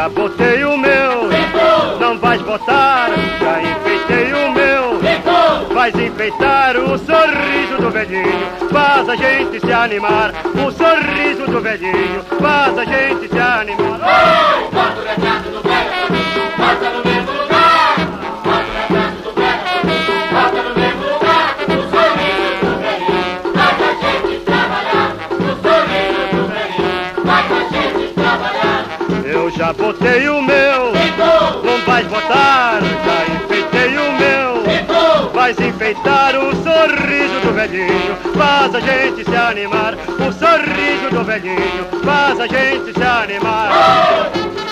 [0.03, 1.29] Já botei o meu,
[2.01, 3.09] não vais botar.
[3.41, 5.01] Já enfeitei o meu,
[5.73, 8.49] vais enfeitar o sorriso do velhinho.
[8.73, 10.33] Faz a gente se animar.
[10.55, 14.01] O sorriso do velhinho faz a gente se animar.
[14.73, 15.93] Bota o retrato do velho
[16.59, 17.52] bota no mesmo lugar.
[29.63, 30.93] Já botei o meu,
[31.63, 32.81] não vais botar.
[32.83, 38.17] Já enfeitei o meu, vais enfeitar o sorriso do velhinho.
[38.37, 39.95] Faz a gente se animar.
[39.95, 43.71] O sorriso do velhinho faz a gente se animar.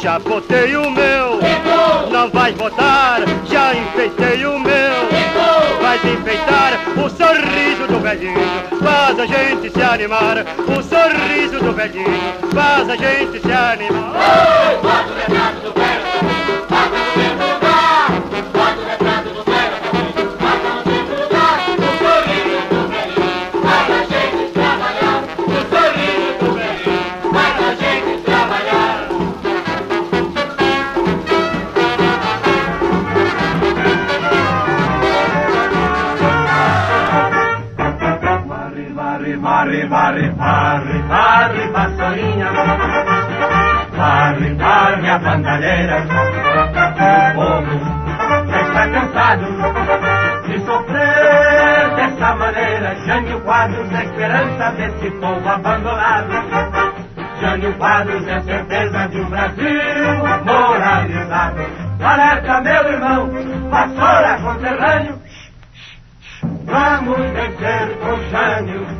[0.00, 1.40] já botei o meu,
[2.10, 3.20] não vais botar.
[3.44, 5.08] Já enfeitei o meu,
[5.82, 8.34] vais enfeitar o sorriso do velhinho.
[8.82, 10.38] Faz a gente se animar.
[10.38, 14.14] O sorriso do velhinho faz a gente se animar.
[14.82, 16.59] Bota o retrato do velho
[45.30, 45.96] bandalheira.
[46.00, 48.00] O povo
[48.50, 49.46] já está cansado
[50.46, 52.96] de sofrer dessa maneira.
[53.06, 56.32] Jânio Quadros é esperança desse povo abandonado.
[57.40, 61.60] Jânio Quadros é certeza de um Brasil moralizado.
[62.02, 63.30] Alerta, meu irmão,
[63.70, 65.20] vassoura conterrâneo.
[66.64, 68.99] Vamos vencer com Jânio.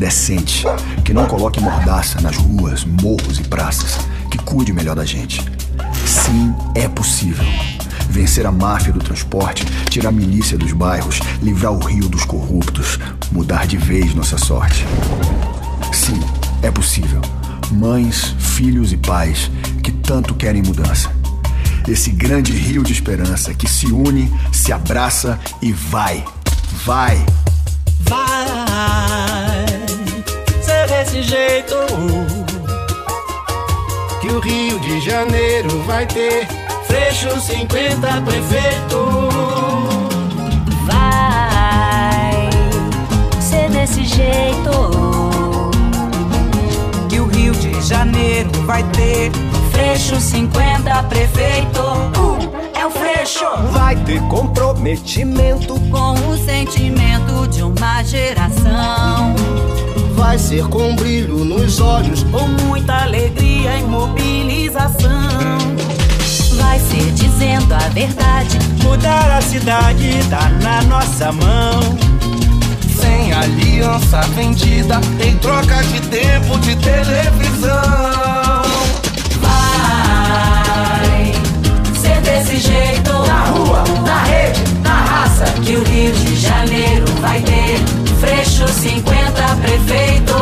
[0.00, 0.64] Decente,
[1.04, 3.98] que não coloque mordaça nas ruas, morros e praças,
[4.30, 5.44] que cuide melhor da gente.
[6.06, 7.44] Sim, é possível.
[8.08, 12.98] Vencer a máfia do transporte, tirar a milícia dos bairros, livrar o rio dos corruptos,
[13.30, 14.86] mudar de vez nossa sorte.
[15.92, 16.18] Sim,
[16.62, 17.20] é possível.
[17.70, 19.50] Mães, filhos e pais
[19.82, 21.12] que tanto querem mudança.
[21.86, 26.24] Esse grande rio de esperança que se une, se abraça e vai.
[26.84, 27.22] Vai!
[31.20, 31.76] Desse jeito
[34.20, 36.46] que o Rio de Janeiro vai ter
[36.86, 39.28] Freixo 50 prefeito.
[40.86, 42.50] Vai
[43.40, 45.70] ser desse jeito
[47.08, 49.30] que o Rio de Janeiro vai ter
[49.70, 51.80] Freixo 50 prefeito.
[52.74, 53.44] é o Freixo.
[53.72, 59.34] Vai ter comprometimento com o sentimento de uma geração.
[60.20, 65.08] Vai ser com brilho nos olhos, com muita alegria e mobilização.
[66.56, 68.58] Vai ser dizendo a verdade.
[68.84, 71.80] Mudar a cidade tá na nossa mão.
[73.00, 78.62] Sem aliança vendida, em troca de tempo de televisão.
[79.40, 81.32] Vai
[81.98, 83.10] ser desse jeito.
[83.26, 84.60] Na rua, na rede,
[85.00, 85.44] raça.
[85.64, 87.78] Que o Rio de Janeiro vai ter
[88.20, 90.32] Freixo 50 prefeito.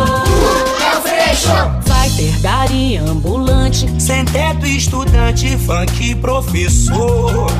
[0.82, 1.48] É o Freixo.
[1.86, 7.50] Vai ter gari ambulante, sem teto estudante, funk professor.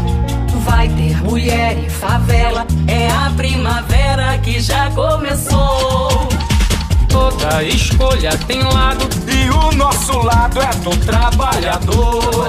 [0.65, 6.28] Vai ter mulher e favela, é a primavera que já começou.
[7.09, 12.49] Toda escolha tem lado e o nosso lado é do trabalhador.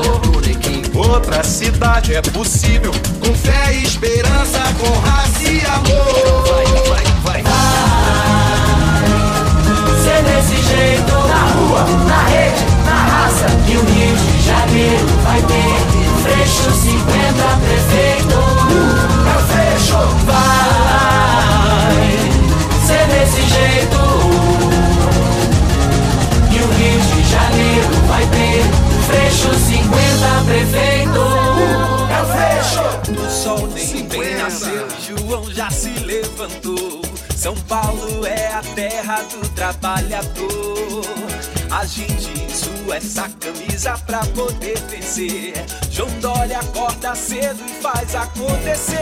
[0.96, 6.44] Outra cidade é possível com fé e esperança, com raça e amor.
[6.50, 7.42] Vai, vai, vai.
[7.44, 7.54] vai.
[10.04, 13.46] Ser desse jeito na rua, na rede, na raça.
[13.68, 15.90] E o Rio de Janeiro vai ter
[16.22, 17.00] Freixo 50
[17.64, 18.40] prefeito.
[19.26, 20.02] É o Freixo.
[20.26, 21.00] Vai
[22.86, 24.49] ser desse jeito.
[28.32, 31.22] Ter Freixo 50 prefeito.
[32.10, 33.22] É o Freixo.
[33.22, 37.02] O sol nem bem nasceu, João já se levantou.
[37.36, 41.06] São Paulo é a terra do trabalhador.
[41.72, 45.54] A gente sua essa camisa pra poder vencer.
[45.90, 48.98] João Dória acorda cedo e faz acontecer.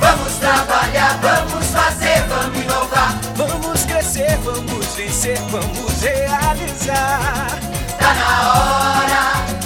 [0.00, 3.18] Vamos trabalhar, vamos fazer, vamos inovar.
[3.36, 7.50] Vamos crescer, vamos vencer, vamos realizar.
[7.98, 9.22] Tá na hora,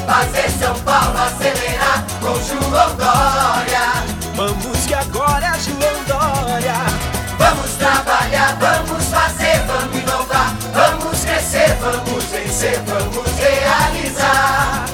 [0.07, 3.87] fazer São Paulo acelerar com João Dória.
[4.35, 6.75] Vamos que agora é João Dória.
[7.39, 10.55] Vamos trabalhar, vamos fazer, vamos inovar.
[10.73, 14.85] Vamos crescer, vamos vencer, vamos realizar.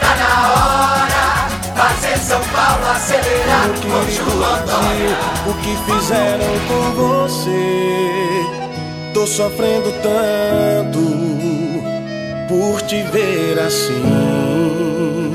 [0.00, 0.97] Tá na hora,
[1.98, 5.18] fazer São Paulo acelerar com João Dória.
[5.46, 6.82] O que fizeram com
[7.26, 7.50] você?
[9.12, 11.00] Tô sofrendo tanto
[12.48, 15.32] por te ver assim.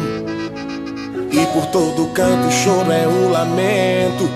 [1.31, 4.29] E por todo canto o choro é um lamento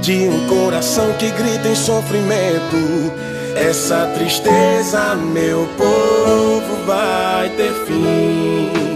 [0.00, 3.12] de um coração que grita em sofrimento.
[3.56, 8.93] Essa tristeza, meu povo, vai ter fim.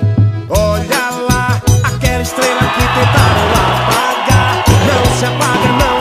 [2.29, 4.63] Estrela que tentaram apagar.
[4.87, 5.98] Não se apaga, não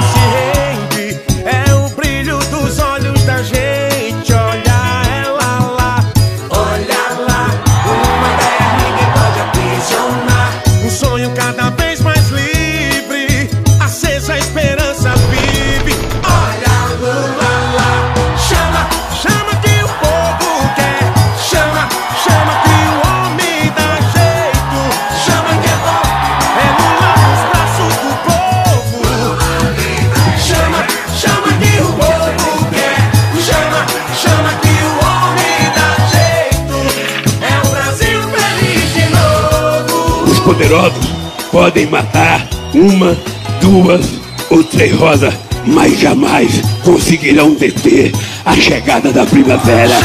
[41.52, 43.18] podem matar uma,
[43.62, 44.06] duas
[44.50, 45.34] ou três rosas,
[45.66, 48.12] mas jamais conseguirão deter
[48.46, 49.96] a chegada da primavera.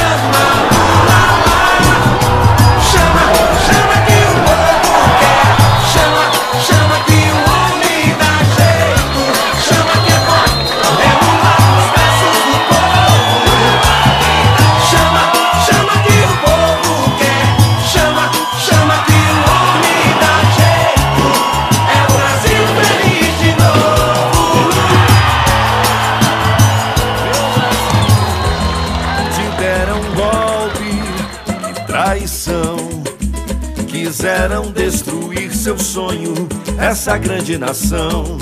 [35.72, 36.34] Seu sonho,
[36.78, 38.36] essa grande nação.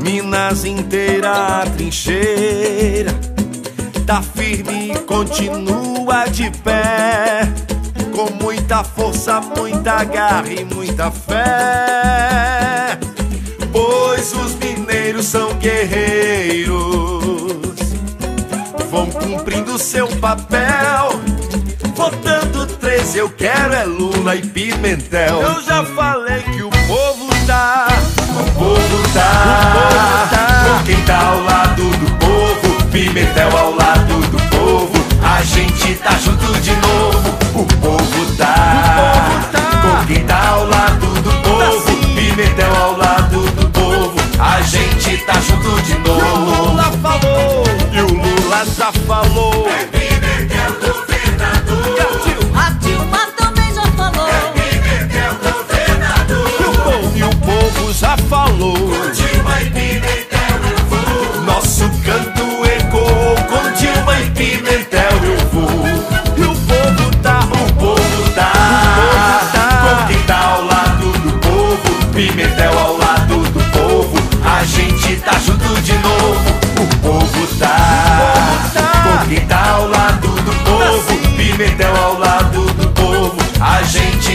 [0.00, 3.12] Minas inteira a trincheira,
[4.06, 7.48] tá firme e continua de pé.
[8.14, 12.98] Com muita força, muita garra e muita fé.
[13.70, 16.74] Pois os mineiros são guerreiros,
[18.90, 21.20] vão cumprindo seu papel.
[21.94, 23.84] Votando 13, eu quero é
[24.34, 25.40] E Pimentel.
[25.40, 27.88] Eu já falei que o povo tá,
[28.38, 30.28] o povo tá,
[30.64, 34.92] com quem tá ao lado do povo, Pimentel ao lado do povo.
[35.22, 39.12] A gente tá junto de novo, o povo tá,
[39.80, 44.20] com quem tá ao lado do povo, Pimentel ao lado do povo.
[44.38, 46.20] A gente tá junto de novo.
[46.20, 49.66] E o Lula falou, e o Lula já falou.
[49.68, 49.97] A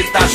[0.03, 0.32] gente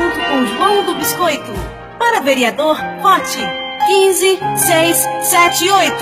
[0.00, 1.52] junto com João do Biscoito.
[1.98, 3.38] Para vereador, vote
[3.86, 5.94] 15 6 7 8.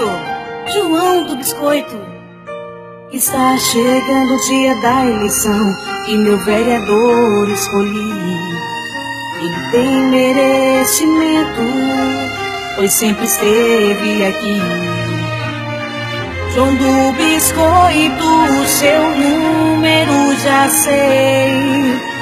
[0.72, 1.98] João do Biscoito.
[3.10, 5.76] Está chegando o dia da eleição
[6.06, 8.38] e meu vereador escolhi.
[9.40, 11.62] Ele tem merecimento,
[12.76, 14.60] pois sempre esteve aqui.
[16.54, 22.17] João do Biscoito, seu número já sei.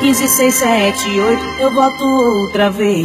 [0.00, 3.04] 15, 6, 7, 8, eu voto outra vez.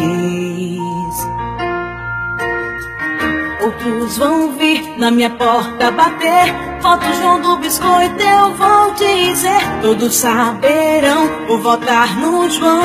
[3.61, 6.55] Outros vão vir na minha porta bater.
[6.81, 9.81] Voto João do Biscoito, eu vou dizer.
[9.81, 12.75] Todos saberão o votar no João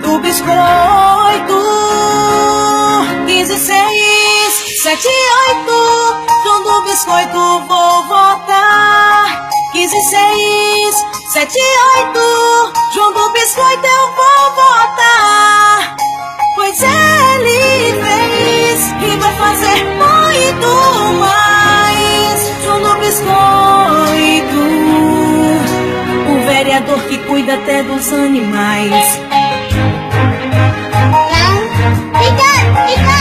[0.00, 0.52] do Biscoito.
[3.26, 5.72] 15, 6, 7, 8.
[6.44, 9.11] João do Biscoito, vou votar.
[9.82, 12.72] 15 6, 7 8.
[12.94, 15.96] João do Biscoito eu vou votar.
[16.54, 20.68] Pois ele fez e vai fazer muito
[21.18, 22.38] mais.
[22.62, 24.62] João do Biscoito,
[26.30, 29.20] o vereador que cuida até dos animais.
[32.20, 32.52] Fica,
[32.86, 33.18] fica,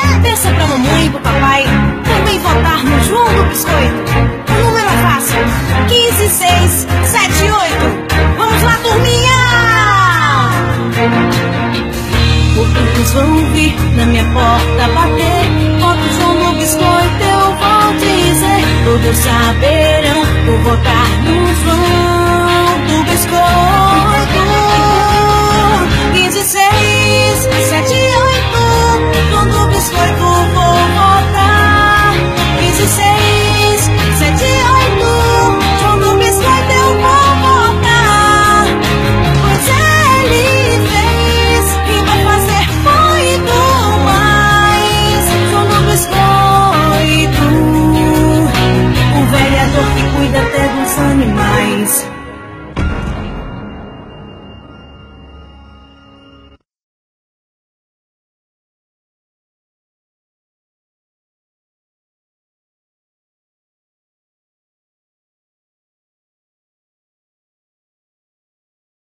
[0.00, 0.20] fica.
[0.22, 1.64] Pensa pra mamãe e pro papai
[2.02, 4.37] também votar no João do Biscoito.
[5.88, 8.08] 15, 6, 7, 8.
[8.36, 9.38] Vamos lá, turminha!
[12.58, 15.46] Outros vão vir na minha porta bater,
[15.80, 18.64] outros vão no biscoito, eu vou dizer.
[18.84, 21.78] Todos saberão, por votar no vão
[22.86, 23.97] do biscoito.